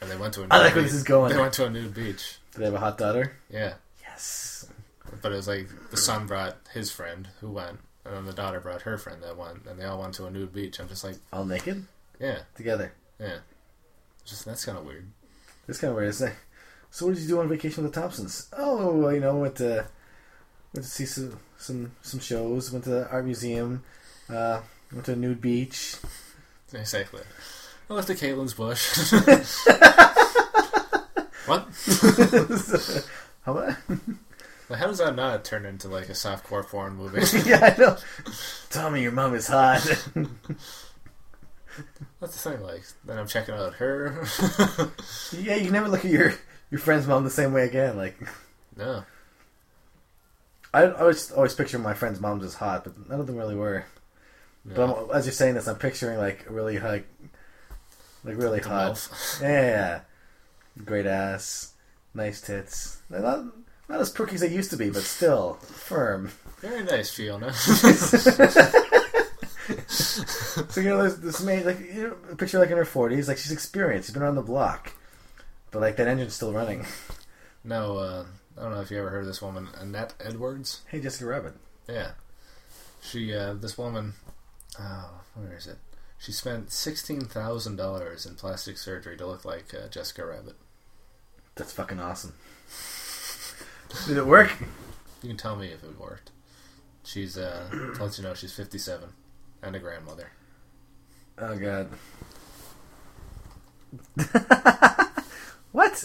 [0.00, 0.44] and they went to a.
[0.44, 0.92] Nude I like where beach.
[0.92, 1.32] this is going.
[1.32, 2.38] They went to a nude beach.
[2.52, 3.36] Do they have a hot daughter?
[3.50, 4.66] Yeah, Yes.
[5.22, 8.60] but it was like the son brought his friend who went, and then the daughter
[8.60, 10.78] brought her friend that went, and they all went to a nude beach.
[10.80, 11.86] I'm just like, All naked
[12.20, 12.92] yeah, together.
[13.20, 13.38] yeah.
[14.24, 15.06] Just that's kind of weird.
[15.68, 16.32] It's kind of weird to say.
[16.90, 18.48] So, what did you do on vacation with the Thompsons?
[18.56, 19.86] Oh, well, you know, went to
[20.74, 22.72] went to see some some, some shows.
[22.72, 23.82] Went to the art museum.
[24.28, 24.60] Uh,
[24.92, 25.96] went to a nude beach.
[26.72, 27.22] Exactly.
[27.90, 29.12] I left to Caitlin's bush.
[31.46, 31.66] what?
[33.44, 33.76] How about?
[34.68, 37.22] Like, how does that not turn into like a softcore porn movie?
[37.48, 37.96] yeah, I know.
[38.68, 39.80] Tommy, your mom is hot.
[42.20, 42.60] That's the thing.
[42.62, 44.26] Like, then I'm checking out her.
[45.32, 46.34] yeah, you can never look at your
[46.70, 47.96] your friend's mom the same way again.
[47.96, 48.16] Like,
[48.76, 49.04] no.
[50.74, 53.56] I, I always always picture my friends' moms as hot, but none of them really
[53.56, 53.86] were.
[54.66, 54.74] no.
[54.74, 57.08] But I'm, as you're saying this, I'm picturing like really like,
[58.24, 59.08] like really hot.
[59.42, 60.00] Yeah,
[60.84, 61.72] great ass,
[62.14, 63.00] nice tits.
[63.10, 63.44] They're not
[63.88, 66.30] not as perky as they used to be, but still firm.
[66.60, 67.52] Very nice, Fiona.
[70.68, 73.38] So you know, there's this maid like you know, picture like in her 40s, like
[73.38, 74.92] she's experienced, she's been around the block,
[75.70, 76.86] but like that engine's still running.
[77.64, 78.24] no, uh,
[78.56, 80.82] I don't know if you ever heard of this woman, Annette Edwards.
[80.88, 81.54] Hey, Jessica Rabbit.
[81.88, 82.12] Yeah.
[83.02, 84.14] She, uh, this woman,
[84.80, 85.78] oh, where is it?
[86.18, 90.56] She spent $16,000 in plastic surgery to look like uh, Jessica Rabbit.
[91.54, 92.34] That's fucking awesome.
[94.06, 94.52] Did it work?
[95.22, 96.32] You can tell me if it worked.
[97.04, 99.08] She's, uh, to let you know, she's 57
[99.62, 100.30] and a grandmother.
[101.38, 101.90] Oh god.
[105.72, 106.04] what?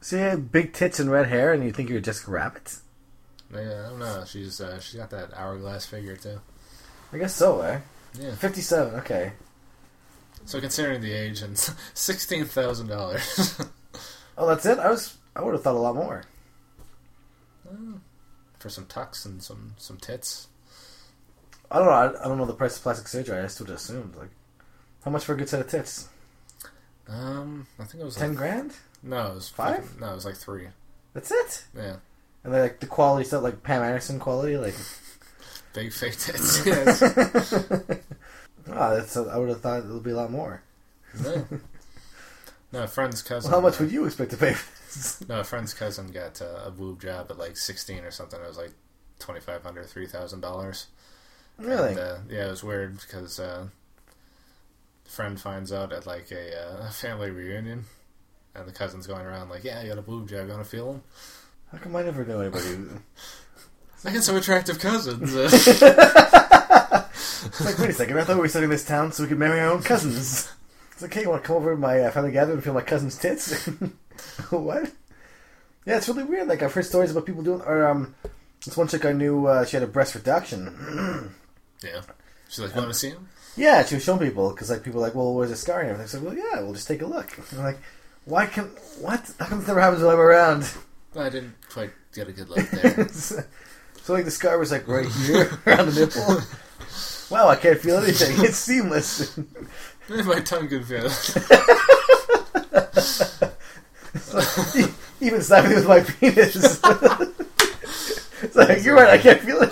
[0.00, 2.76] So you had big tits and red hair, and you think you're Jessica Rabbit?
[3.52, 4.24] Yeah, I don't know.
[4.24, 6.40] She's, uh, she's got that hourglass figure, too.
[7.12, 7.80] I guess so, eh?
[8.18, 8.34] Yeah.
[8.34, 9.32] 57, okay.
[10.44, 13.68] So considering the age and $16,000
[14.38, 14.78] Oh, that's it?
[14.78, 15.16] I was.
[15.34, 16.24] I would have thought a lot more.
[18.58, 20.48] for some tucks and some, some tits.
[21.70, 21.92] I don't know.
[21.92, 23.38] I, I don't know the price of plastic surgery.
[23.38, 24.16] I just would have assumed.
[24.16, 24.30] Like,
[25.04, 26.08] how much for a good set of tits?
[27.08, 28.72] Um, I think it was Ten like, grand?
[29.02, 29.84] No, it was Five?
[29.84, 30.68] fucking- No, it was like three.
[31.14, 31.64] That's it?
[31.74, 31.96] Yeah,
[32.44, 34.56] And then, like, the quality stuff, like Pam Anderson quality?
[34.58, 34.74] Like,
[35.76, 36.66] big fake tits.
[36.66, 37.02] yes.
[38.72, 39.16] ah, that's.
[39.16, 40.62] I would have thought it would be a lot more.
[41.22, 41.46] No.
[42.72, 43.50] No, a friend's cousin.
[43.50, 45.28] Well, how much would you expect to pay for this?
[45.28, 48.40] No, a friend's cousin got uh, a boob job at like 16 or something.
[48.40, 48.72] It was like
[49.20, 50.86] $2,500, $3,000.
[51.58, 51.90] Really?
[51.90, 53.68] And, uh, yeah, it was weird because uh,
[55.04, 57.84] friend finds out at like a uh, family reunion,
[58.54, 60.46] and the cousin's going around like, "Yeah, you got a boob job.
[60.46, 61.02] You want to feel them?"
[61.72, 62.76] How come I never know anybody?
[64.06, 65.34] I got some attractive cousins.
[65.34, 65.82] It's
[67.60, 69.58] like, wait a second, I thought we were studying this town so we could marry
[69.58, 70.48] our own cousins.
[70.92, 72.72] It's like, hey, you want to come over to my uh, family gathering and feel
[72.72, 73.66] my cousin's tits?
[74.50, 74.92] what?
[75.84, 76.46] Yeah, it's really weird.
[76.46, 78.14] Like, I've heard stories about people doing, or, um,
[78.64, 81.34] this one chick I knew, uh, she had a breast reduction.
[81.82, 82.02] yeah.
[82.48, 85.00] She's like, "You want to see him?" yeah, she was showing people, because, like, people
[85.00, 86.08] were like, well, where's the scar and everything?
[86.08, 87.36] So, well, yeah, we'll just take a look.
[87.36, 87.78] And I'm like,
[88.24, 88.66] why can,
[89.00, 89.28] what?
[89.40, 90.70] How come this never happens when I'm around?
[91.16, 93.08] I didn't quite get a good look there.
[94.06, 96.40] So, like, the scar was, like, right here, around the nipple.
[97.28, 98.36] Wow, I can't feel anything.
[98.44, 99.36] It's seamless.
[100.08, 101.06] My tongue could feel.
[101.06, 101.36] it.
[105.20, 106.54] Even slapping with my penis.
[108.42, 109.70] it's like, you're right, I can't feel it.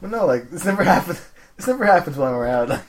[0.00, 1.24] but no, like, this never happens.
[1.56, 2.82] This never happens while I'm around.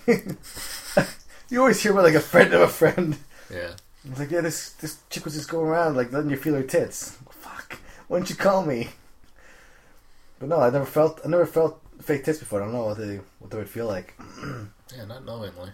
[1.47, 3.19] you always hear about, like, a friend of a friend.
[3.53, 3.75] Yeah.
[4.05, 6.63] It's like, yeah, this this chick was just going around, like, letting you feel her
[6.63, 7.17] tits.
[7.31, 7.79] Fuck.
[8.07, 8.89] Why didn't you call me?
[10.39, 12.61] But no, I never felt, I never felt fake tits before.
[12.61, 14.13] I don't know what they what they would feel like.
[14.97, 15.69] Yeah, not knowingly.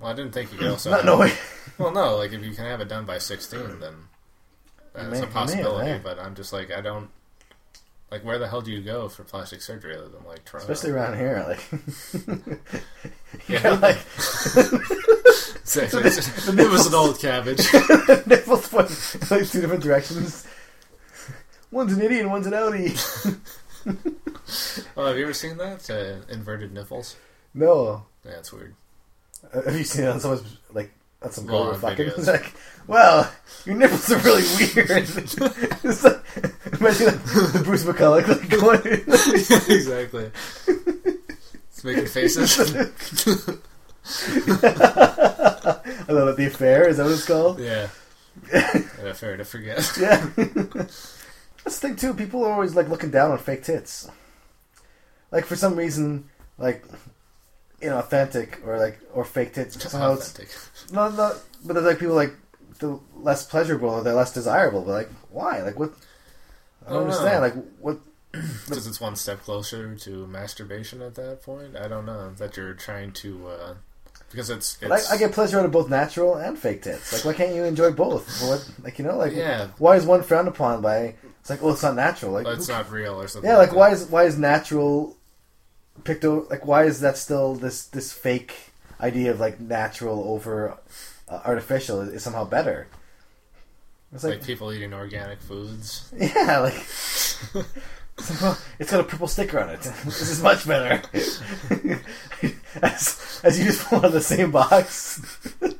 [0.00, 0.90] Well, I didn't think you could also.
[0.90, 1.30] Not knowing.
[1.76, 3.94] Well, no, like if you can have it done by sixteen, then
[4.94, 5.88] that's uh, May- a possibility.
[5.90, 5.98] yeah.
[6.02, 7.10] But I'm just like, I don't.
[8.10, 10.72] Like, where the hell do you go for plastic surgery other than like Toronto?
[10.72, 11.60] Especially around here, like
[13.48, 13.98] yeah, like
[15.68, 17.60] It's actually- it's- it was an old cabbage.
[18.26, 18.90] nipples point
[19.30, 20.46] like two different directions.
[21.70, 22.96] One's an idiot, and one's an outie.
[24.96, 25.88] Oh, have you ever seen that?
[25.90, 27.16] Uh, inverted nipples.
[27.52, 28.74] No, Yeah, it's weird.
[29.52, 30.90] Uh, have you seen it on someone's like
[31.22, 32.08] on some girl fucking?
[32.08, 32.52] It's like,
[32.86, 33.30] well,
[33.66, 34.88] your nipples are really weird.
[35.84, 36.24] it's like,
[36.80, 39.04] imagine like, the Bruce McCulloch like going.
[39.76, 40.30] exactly.
[41.70, 42.56] It's making faces.
[44.62, 46.36] I love it.
[46.36, 47.60] The affair is that what it's called?
[47.60, 47.88] yeah.
[48.52, 49.78] Yeah, fair to forget.
[50.00, 50.26] Yeah.
[50.36, 51.24] That's
[51.64, 52.14] the thing too.
[52.14, 54.08] People are always like looking down on fake tits.
[55.30, 56.84] Like for some reason, like
[57.82, 59.74] inauthentic or like or fake tits.
[59.76, 60.56] Just somehow it's- authentic.
[60.92, 61.34] No, no,
[61.64, 62.34] but there's like people like
[62.78, 64.82] the less pleasurable or they're less desirable.
[64.82, 65.62] But like, why?
[65.62, 65.92] Like, what?
[66.86, 67.18] I I don't don't know.
[67.18, 67.42] understand.
[67.42, 67.98] Like, what?
[68.66, 71.76] Because it's one step closer to masturbation at that point.
[71.76, 73.48] I don't know that you're trying to.
[73.48, 73.74] Uh,
[74.30, 74.76] because it's.
[74.76, 77.12] But I, I get pleasure out of both natural and fake tits.
[77.12, 78.26] Like, why can't you enjoy both?
[78.42, 78.68] What?
[78.82, 79.68] Like, you know, like, Yeah.
[79.78, 81.14] why is one frowned upon by?
[81.40, 82.32] It's like, oh, it's not natural.
[82.32, 83.48] Like, but it's not real or something.
[83.50, 83.76] yeah, like, that.
[83.76, 85.16] why is why is natural
[86.02, 86.48] picto?
[86.50, 88.54] Like, why is that still this this fake
[89.00, 90.76] idea of like natural over
[91.28, 92.86] uh, artificial is, is somehow better?
[94.12, 96.12] It's like like, people eating organic foods?
[96.16, 96.86] yeah, like.
[98.78, 99.80] It's got a purple sticker on it.
[99.80, 101.02] this is much better.
[102.82, 105.20] as, as you just pull out the same box.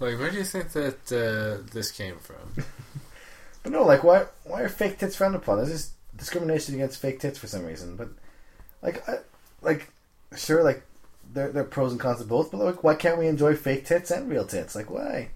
[0.00, 2.64] Like, where do you think that uh, this came from?
[3.62, 5.56] But no, like why why are fake tits frowned upon?
[5.56, 7.96] There's just discrimination against fake tits for some reason.
[7.96, 8.10] But
[8.82, 9.20] like I,
[9.62, 9.88] like
[10.36, 10.84] sure like
[11.32, 13.86] there there are pros and cons of both, but like why can't we enjoy fake
[13.86, 14.74] tits and real tits?
[14.74, 15.30] Like why?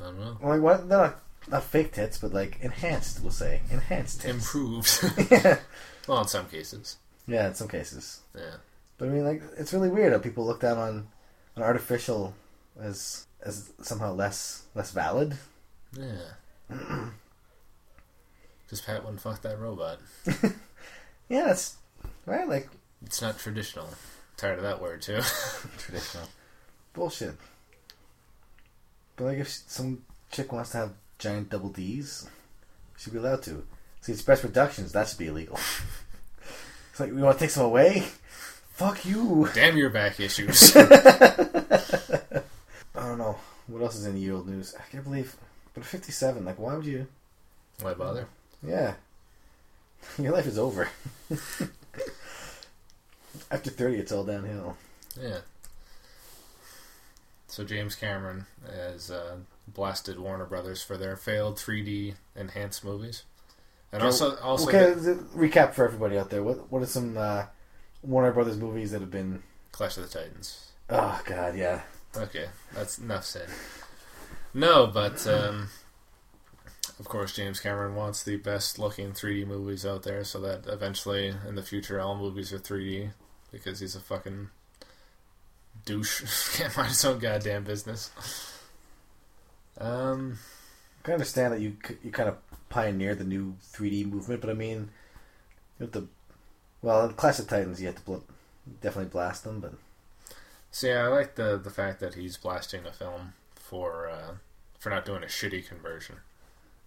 [0.00, 0.36] I don't know.
[0.40, 3.60] Like why they're not not fake tits, but like enhanced, we'll say.
[3.70, 4.34] Enhanced tits.
[4.34, 5.04] Improved.
[5.30, 5.58] yeah.
[6.08, 6.96] well, in some cases.
[7.26, 8.20] Yeah, in some cases.
[8.36, 8.56] Yeah.
[8.98, 11.08] But I mean like it's really weird how people look down on,
[11.56, 12.34] an artificial
[12.80, 15.36] as as somehow less less valid.
[15.98, 16.70] Yeah.
[18.70, 19.98] Just pat one fuck that robot.
[21.28, 21.76] Yeah, that's
[22.26, 22.68] right, like
[23.06, 23.88] It's not traditional.
[24.36, 25.20] tired of that word too.
[25.78, 26.28] traditional.
[26.92, 27.36] Bullshit.
[29.16, 30.92] But like, if some chick wants to have
[31.22, 32.28] giant double D's,
[32.98, 33.64] she'd be allowed to.
[34.00, 34.90] See, it's breast reductions.
[34.92, 35.56] That should be illegal.
[36.90, 38.00] it's like we want to take some away.
[38.72, 39.48] Fuck you.
[39.54, 40.76] Damn your back issues.
[40.76, 40.88] I
[42.94, 43.36] don't know
[43.68, 44.74] what else is in the year old news.
[44.76, 45.36] I can't believe,
[45.74, 46.44] but fifty-seven.
[46.44, 47.06] Like, why would you?
[47.80, 48.26] Why bother?
[48.66, 48.94] Yeah,
[50.18, 50.88] your life is over.
[53.50, 54.76] After thirty, it's all downhill.
[55.20, 55.38] Yeah.
[57.46, 59.36] So James Cameron has uh,
[59.66, 63.24] blasted Warner Brothers for their failed 3D enhanced movies,
[63.92, 66.42] and Okay, also also okay, th- recap for everybody out there.
[66.42, 67.44] What what are some uh,
[68.02, 69.42] Warner Brothers movies that have been?
[69.72, 70.72] Clash of the Titans.
[70.90, 71.80] Oh God, yeah.
[72.16, 73.48] Okay, that's enough said.
[74.52, 75.68] No, but um,
[76.98, 81.32] of course James Cameron wants the best looking 3D movies out there, so that eventually
[81.48, 83.12] in the future all movies are 3D
[83.50, 84.50] because he's a fucking
[85.86, 86.56] douche.
[86.58, 88.10] Can't mind his own goddamn business.
[89.82, 90.38] Um,
[91.00, 92.36] I can understand that you you kind of
[92.68, 94.90] pioneered the new 3D movement, but I mean,
[95.78, 96.08] you have to.
[96.80, 98.16] Well, in Clash of Titans, you have to bl-
[98.80, 99.74] definitely blast them, but
[100.70, 104.34] so yeah, I like the the fact that he's blasting a film for uh,
[104.78, 106.16] for not doing a shitty conversion.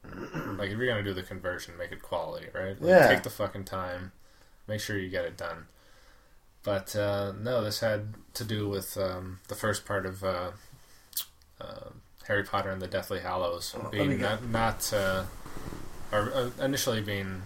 [0.57, 2.79] like if you're gonna do the conversion, make it quality, right?
[2.81, 3.07] Like, Yeah.
[3.07, 4.11] Take the fucking time,
[4.67, 5.65] make sure you get it done.
[6.63, 10.51] But uh, no, this had to do with um, the first part of uh,
[11.61, 11.89] uh,
[12.27, 15.23] Harry Potter and the Deathly Hallows Oh, being not, not uh,
[16.11, 17.43] or uh, initially being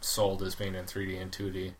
[0.00, 1.72] sold as being in 3D and 2D,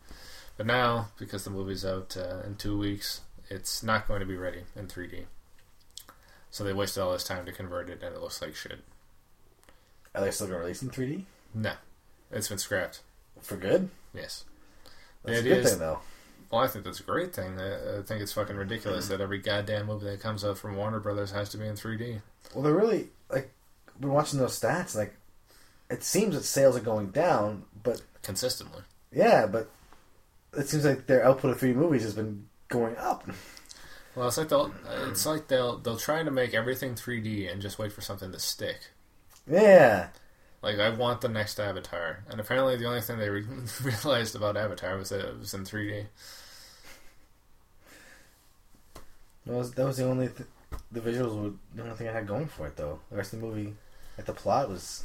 [0.56, 3.20] but now because the movie's out uh, in two weeks,
[3.50, 5.24] it's not going to be ready in 3D.
[6.50, 8.78] So they wasted all this time to convert it, and it looks like shit.
[10.14, 11.24] are they still going to release in 3D
[11.54, 11.72] No,
[12.30, 13.00] it's been scrapped.
[13.42, 13.90] for good?
[14.14, 14.44] Yes.
[15.24, 15.98] That's It a good is- thing, though.
[16.50, 17.60] Well, I think that's a great thing.
[17.60, 20.98] I, I think it's fucking ridiculous that every goddamn movie that comes out from Warner
[20.98, 22.22] Brothers has to be in 3D.
[22.54, 23.50] Well, they're really like
[24.00, 24.96] we're watching those stats.
[24.96, 25.14] Like,
[25.90, 28.82] it seems that sales are going down, but consistently.
[29.12, 29.70] yeah, but
[30.56, 33.28] it seems like their output of 3D movies has been going up.
[34.14, 34.72] Well, it's like they'll
[35.08, 38.38] it's like they'll they'll try to make everything 3D and just wait for something to
[38.40, 38.78] stick.
[39.50, 40.08] Yeah,
[40.62, 43.46] Like I want the next Avatar, and apparently the only thing they re-
[43.82, 46.06] realized about Avatar was that it was in 3D.
[49.46, 50.48] That was that was the only th-
[50.92, 53.00] the visuals were the only thing I had going for it though.
[53.10, 53.74] The rest of the movie,
[54.16, 55.04] like the plot was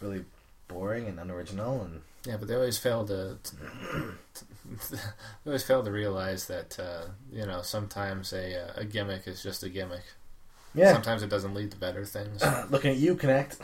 [0.00, 0.24] really
[0.68, 3.36] boring and unoriginal and Yeah, but they always fail to.
[4.90, 4.98] they
[5.46, 9.62] always fail to realize that uh, you know sometimes a uh, a gimmick is just
[9.62, 10.04] a gimmick.
[10.74, 10.92] yeah.
[10.92, 12.42] Sometimes it doesn't lead to better things.
[12.70, 13.58] Looking at you, Kinect.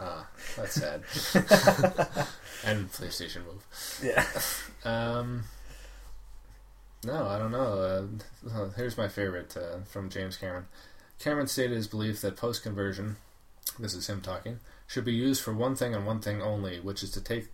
[0.00, 0.26] Ah,
[0.56, 1.02] that's sad.
[2.64, 3.64] and PlayStation Move.
[4.02, 4.24] Yeah.
[4.84, 5.44] Um,
[7.04, 8.08] no, I don't know.
[8.48, 10.66] Uh, here's my favorite uh, from James Cameron.
[11.18, 13.16] Cameron stated his belief that post conversion,
[13.78, 17.02] this is him talking, should be used for one thing and one thing only, which
[17.02, 17.46] is to take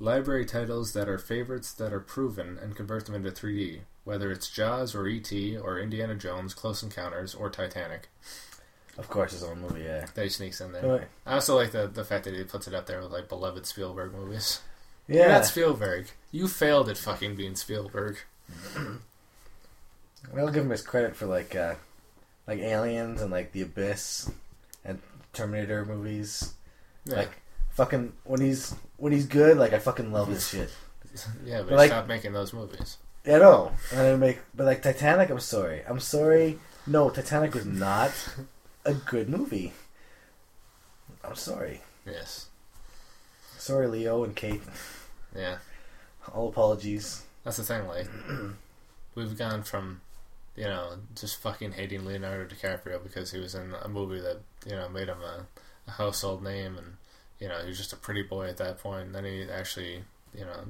[0.00, 4.50] library titles that are favorites that are proven and convert them into 3D, whether it's
[4.50, 5.56] Jaws or E.T.
[5.56, 8.08] or Indiana Jones, Close Encounters, or Titanic.
[8.96, 9.82] Of course, his own movie.
[9.82, 10.06] Yeah.
[10.14, 10.82] That he sneaks in there.
[10.82, 13.28] But, I also like the the fact that he puts it up there with like
[13.28, 14.60] beloved Spielberg movies.
[15.08, 15.32] You're yeah.
[15.32, 16.06] not Spielberg.
[16.30, 18.18] You failed at fucking being Spielberg.
[20.36, 21.74] I'll give him his credit for like uh,
[22.46, 24.30] like Aliens and like The Abyss
[24.84, 25.00] and
[25.32, 26.54] Terminator movies.
[27.06, 27.30] Yeah, Like
[27.74, 30.70] fucking when he's when he's good, like I fucking love his shit.
[31.44, 32.98] yeah, but, but like- stop making those movies.
[33.24, 33.72] Yeah, I know.
[33.92, 35.82] And I make, but like Titanic, I'm sorry.
[35.88, 36.58] I'm sorry.
[36.86, 38.12] No, Titanic was not
[38.84, 39.72] a good movie.
[41.24, 41.80] I'm sorry.
[42.06, 42.48] Yes,
[43.56, 44.60] Sorry, Leo and Kate.
[45.34, 45.56] yeah.
[46.34, 47.23] All apologies.
[47.44, 47.86] That's the thing.
[47.86, 48.08] Like,
[49.14, 50.00] we've gone from,
[50.56, 54.72] you know, just fucking hating Leonardo DiCaprio because he was in a movie that you
[54.76, 55.46] know made him a,
[55.86, 56.96] a household name, and
[57.38, 59.06] you know he was just a pretty boy at that point.
[59.06, 60.04] And then he actually,
[60.36, 60.64] you know,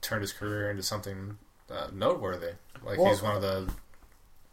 [0.00, 1.36] turned his career into something
[1.70, 2.52] uh, noteworthy.
[2.84, 3.70] Like Well- he's one of the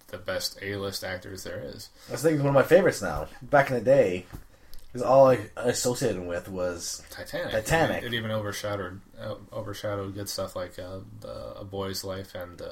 [0.10, 1.90] the best A list actors there is.
[2.12, 3.28] I think he's one of my favorites now.
[3.42, 4.26] Back in the day,
[4.96, 7.52] because all I associated him with was Titanic.
[7.52, 8.04] Titanic.
[8.04, 12.62] It, it even overshadowed uh, overshadowed good stuff like uh, the, A Boy's Life and
[12.62, 12.66] uh,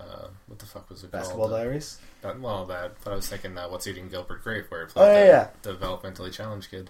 [0.00, 1.60] uh, what the fuck was it Basketball called?
[1.60, 1.98] Diaries.
[2.22, 2.94] That, well, that.
[3.04, 5.74] But I was thinking uh, What's Eating Gilbert Grape, where he Oh, played yeah, the
[5.74, 6.88] developmentally challenged kid.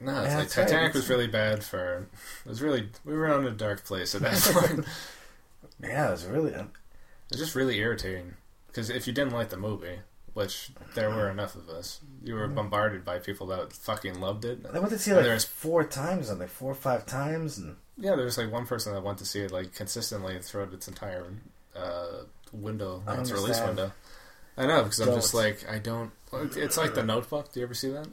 [0.00, 0.66] No, it's Yeah, like that's right.
[0.68, 2.08] Titanic was really bad for.
[2.44, 4.84] It was really we were on a dark place at that point.
[5.80, 6.50] Yeah, it was really.
[7.30, 8.34] was just really irritating
[8.66, 10.00] because if you didn't like the movie,
[10.34, 14.64] which there were enough of us, you were bombarded by people that fucking loved it.
[14.72, 17.04] I went to see it And like there's- four times, I think four or five
[17.06, 20.38] times, and Yeah, there was like one person that went to see it like consistently
[20.40, 21.26] throughout its entire
[21.76, 22.22] uh,
[22.52, 23.92] window, its release window.
[24.56, 26.10] I know because I'm just like I don't.
[26.32, 27.52] It's like the Notebook.
[27.52, 28.08] Do you ever see that?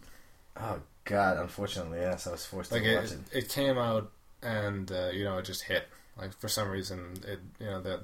[0.62, 3.20] oh god, unfortunately, yes, I was forced Like to it, watch it.
[3.34, 4.12] it came out
[4.42, 5.86] and uh, you know it just hit.
[6.18, 8.02] Like for some reason, it you know that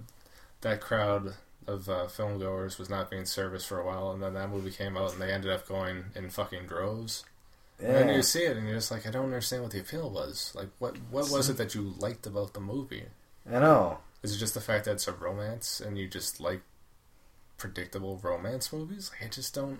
[0.62, 1.34] that crowd
[1.68, 4.72] of uh, film goers was not being serviced for a while, and then that movie
[4.72, 7.24] came out and they ended up going in fucking droves.
[7.80, 10.10] And then you see it and you're just like, I don't understand what the appeal
[10.10, 10.54] was.
[10.56, 13.04] Like, what what was it that you liked about the movie?
[13.52, 13.98] I know.
[14.24, 16.62] Is it just the fact that it's a romance and you just like
[17.58, 19.12] predictable romance movies?
[19.14, 19.80] Like, I just don't.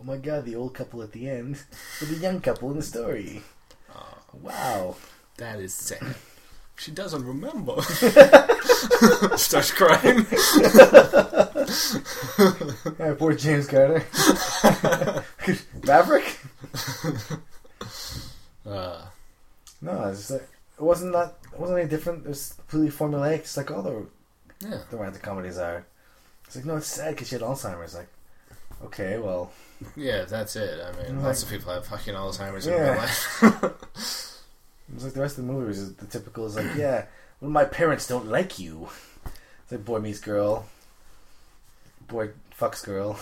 [0.00, 1.62] Oh my god, the old couple at the end
[2.00, 3.42] with the young couple in the story.
[3.94, 4.96] Oh, Wow.
[5.38, 6.14] that is sad.
[6.78, 7.80] She doesn't remember.
[9.36, 10.26] Starts crying.
[12.98, 14.02] Yeah, poor James Garner.
[15.84, 16.38] Maverick?
[18.66, 19.02] Uh,
[19.82, 20.48] No, it's just like
[20.78, 21.34] it wasn't that.
[21.52, 22.24] It wasn't any different.
[22.24, 24.06] It was completely formulaic, just like all the
[24.60, 24.78] yeah.
[24.90, 25.84] the romantic comedies are.
[26.46, 27.94] It's like no, it's sad because she had Alzheimer's.
[27.94, 28.08] Like,
[28.86, 29.52] okay, well,
[29.96, 30.80] Yeah, that's it.
[30.82, 32.90] I mean, Like- lots of people have fucking Alzheimer's in Yeah.
[32.90, 34.27] real life.
[34.94, 36.46] It's like the rest of the movie was the typical.
[36.46, 37.06] Is like, yeah,
[37.40, 38.88] well, my parents don't like you.
[39.62, 40.66] It's like boy meets girl.
[42.06, 43.18] Boy fucks girl.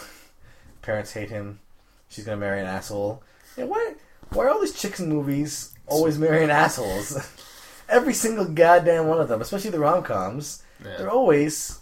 [0.83, 1.61] Parents hate him.
[2.09, 3.23] She's gonna marry an asshole.
[3.57, 3.95] Yeah, why?
[4.31, 7.17] Why are all these chicks in movies always marrying assholes?
[7.89, 11.81] Every single goddamn one of them, especially the rom coms, they're always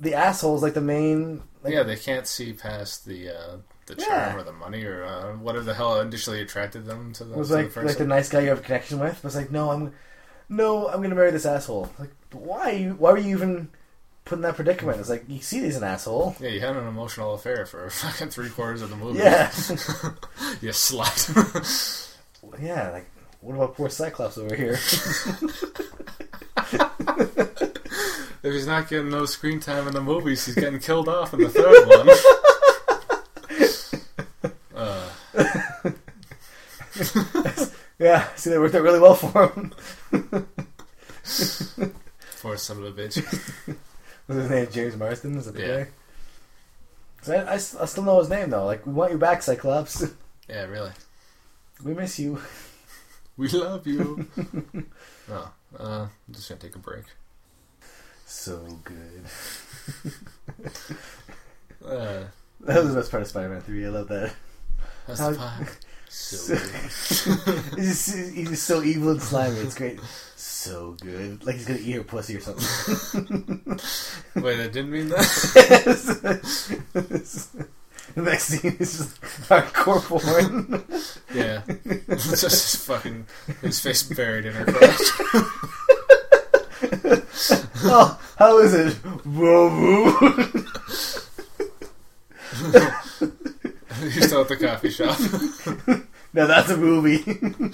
[0.00, 1.42] the assholes, like the main.
[1.62, 3.56] Like, yeah, they can't see past the uh,
[3.86, 4.36] the charm Yeah.
[4.36, 7.50] or the money or uh, whatever the hell initially attracted them to the, It was
[7.50, 9.22] like the like the nice guy you have a connection with.
[9.24, 9.92] was like no, I'm
[10.48, 11.90] no, I'm gonna marry this asshole.
[11.98, 12.88] Like but why?
[12.96, 13.68] Why were you even
[14.24, 15.00] put in that predicament?
[15.00, 16.36] It's like you see he's an asshole.
[16.40, 19.18] yeah, you had an emotional affair for fucking three quarters of the movie.
[19.18, 19.46] Yeah,
[20.60, 22.14] you slut.
[22.60, 22.90] yeah.
[22.90, 23.06] Like
[23.40, 24.78] what about poor Cyclops over here?
[28.44, 31.40] if he's not getting no screen time in the movies, he's getting killed off in
[31.40, 32.08] the third one.
[34.74, 35.08] Uh,
[37.98, 39.72] yeah, see they worked out really well for him.
[42.40, 43.16] poor son of a bitch.
[44.28, 45.36] Was his name James Marsden?
[45.38, 45.84] Is that the Yeah.
[45.84, 45.88] guy?
[47.22, 48.66] So I, I I still know his name though.
[48.66, 50.04] Like we want you back, Cyclops.
[50.48, 50.90] Yeah, really.
[51.84, 52.40] We miss you.
[53.36, 54.26] We love you.
[55.30, 57.04] oh, uh, I'm just gonna take a break.
[58.26, 59.24] So good.
[61.84, 62.24] Uh,
[62.60, 63.86] That was the best part of Spider-Man 3.
[63.86, 64.34] I love that.
[65.06, 65.66] that's How- the pie.
[66.12, 66.60] So good.
[67.78, 69.60] he's, just, he's just so evil and slimy.
[69.60, 69.98] It's great.
[70.36, 71.42] So good.
[71.46, 73.80] Like he's gonna eat her pussy or something.
[74.42, 75.24] Wait, I didn't mean that.
[78.14, 80.84] the next scene is just hardcore porn.
[81.34, 83.24] Yeah, it's just his fucking
[83.62, 85.00] his face buried in her crotch.
[87.84, 88.92] oh, how is it?
[89.24, 89.70] Whoa,
[90.20, 90.50] whoa.
[94.10, 95.16] He's still at the coffee shop.
[96.32, 97.22] now that's a movie.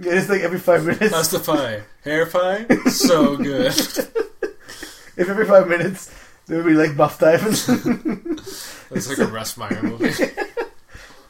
[0.00, 1.12] It's like every five minutes.
[1.12, 1.82] How's the pie?
[2.04, 2.66] Hair pie?
[2.88, 3.66] So good.
[3.76, 6.14] if every five minutes
[6.46, 7.50] there would be like buff diving.
[8.92, 10.12] It's like a Russ Meyer movie.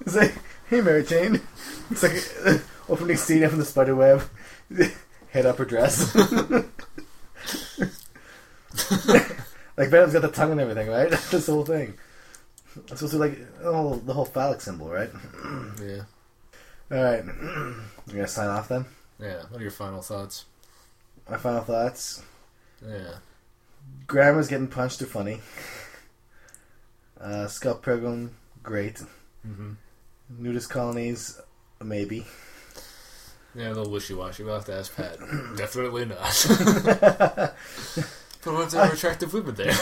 [0.01, 0.35] It's like,
[0.69, 1.41] hey, Mary Jane.
[1.91, 2.13] It's like
[2.45, 2.59] uh,
[2.91, 4.23] opening scene in the spider web.
[5.31, 6.15] Head up her dress.
[6.15, 6.67] like
[9.89, 11.11] Venom's got the tongue and everything, right?
[11.11, 11.95] That's the whole thing.
[12.89, 15.11] It's supposed to be like the whole, the whole phallic symbol, right?
[15.83, 16.03] Yeah,
[16.91, 17.25] All right,
[18.07, 18.85] you gonna sign off then.
[19.21, 19.43] yeah.
[19.51, 20.45] What are your final thoughts?
[21.31, 22.23] My final thoughts:
[22.87, 23.17] Yeah,
[24.07, 25.41] Grandma's getting punched are funny.
[27.21, 29.03] Uh, Scott Pilgrim, great.
[29.43, 29.73] hmm
[30.39, 31.41] Nudist colonies,
[31.83, 32.27] maybe.
[33.55, 33.69] yeah.
[33.69, 34.43] A little wishy-washy.
[34.45, 35.19] We'll have to ask Pat.
[35.57, 36.47] Definitely not.
[37.05, 37.55] but
[38.55, 39.73] what if there are attractive women there?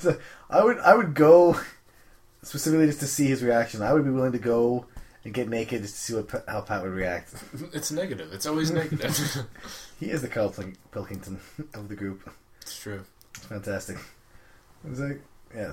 [0.02, 1.60] So I would I would go
[2.42, 3.82] specifically just to see his reaction.
[3.82, 4.86] I would be willing to go
[5.24, 7.34] and get naked just to see what how Pat would react.
[7.74, 8.32] It's negative.
[8.32, 9.46] It's always negative.
[9.98, 11.38] He is the Carl Pil- Pilkington
[11.74, 12.30] of the group.
[12.62, 13.04] it's true.
[13.36, 13.96] It's fantastic.
[14.84, 15.20] It was like
[15.54, 15.72] yeah,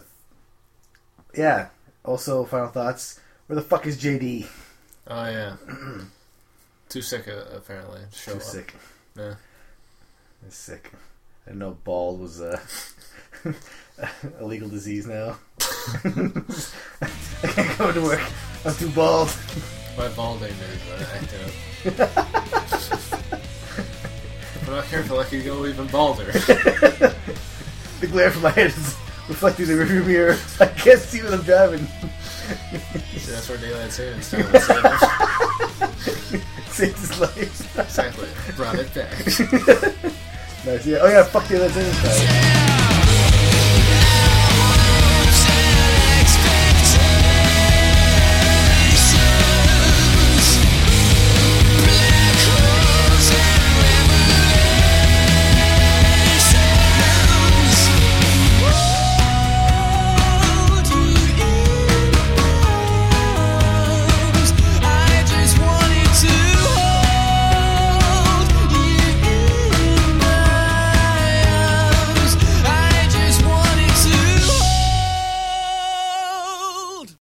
[1.36, 1.68] yeah.
[2.04, 3.20] Also, final thoughts.
[3.48, 4.48] Where the fuck is JD?
[5.08, 5.56] Oh yeah.
[6.90, 8.02] Too sick, uh, apparently.
[8.12, 8.44] To show Too up.
[8.44, 8.74] sick.
[9.18, 9.36] Yeah.
[10.44, 10.92] He's sick.
[11.46, 12.60] I didn't know bald was uh,
[14.40, 15.38] a legal disease now.
[16.04, 18.22] I can't go to work.
[18.66, 19.36] I'm too bald.
[19.98, 21.52] My balding is uh, acting up.
[24.56, 26.32] if I'm not careful, I could go even balder.
[28.00, 28.96] The glare from my head is
[29.28, 30.38] reflecting in the rearview mirror.
[30.60, 31.88] I can't see what I'm driving.
[33.18, 34.64] See, that's where daylight savings time is.
[36.76, 37.80] Saved his life.
[37.80, 38.28] Exactly.
[38.56, 39.10] Brought it back.
[40.64, 40.86] nice.
[40.86, 41.00] Yeah.
[41.02, 41.24] Oh yeah.
[41.24, 42.57] Fuck the other thing.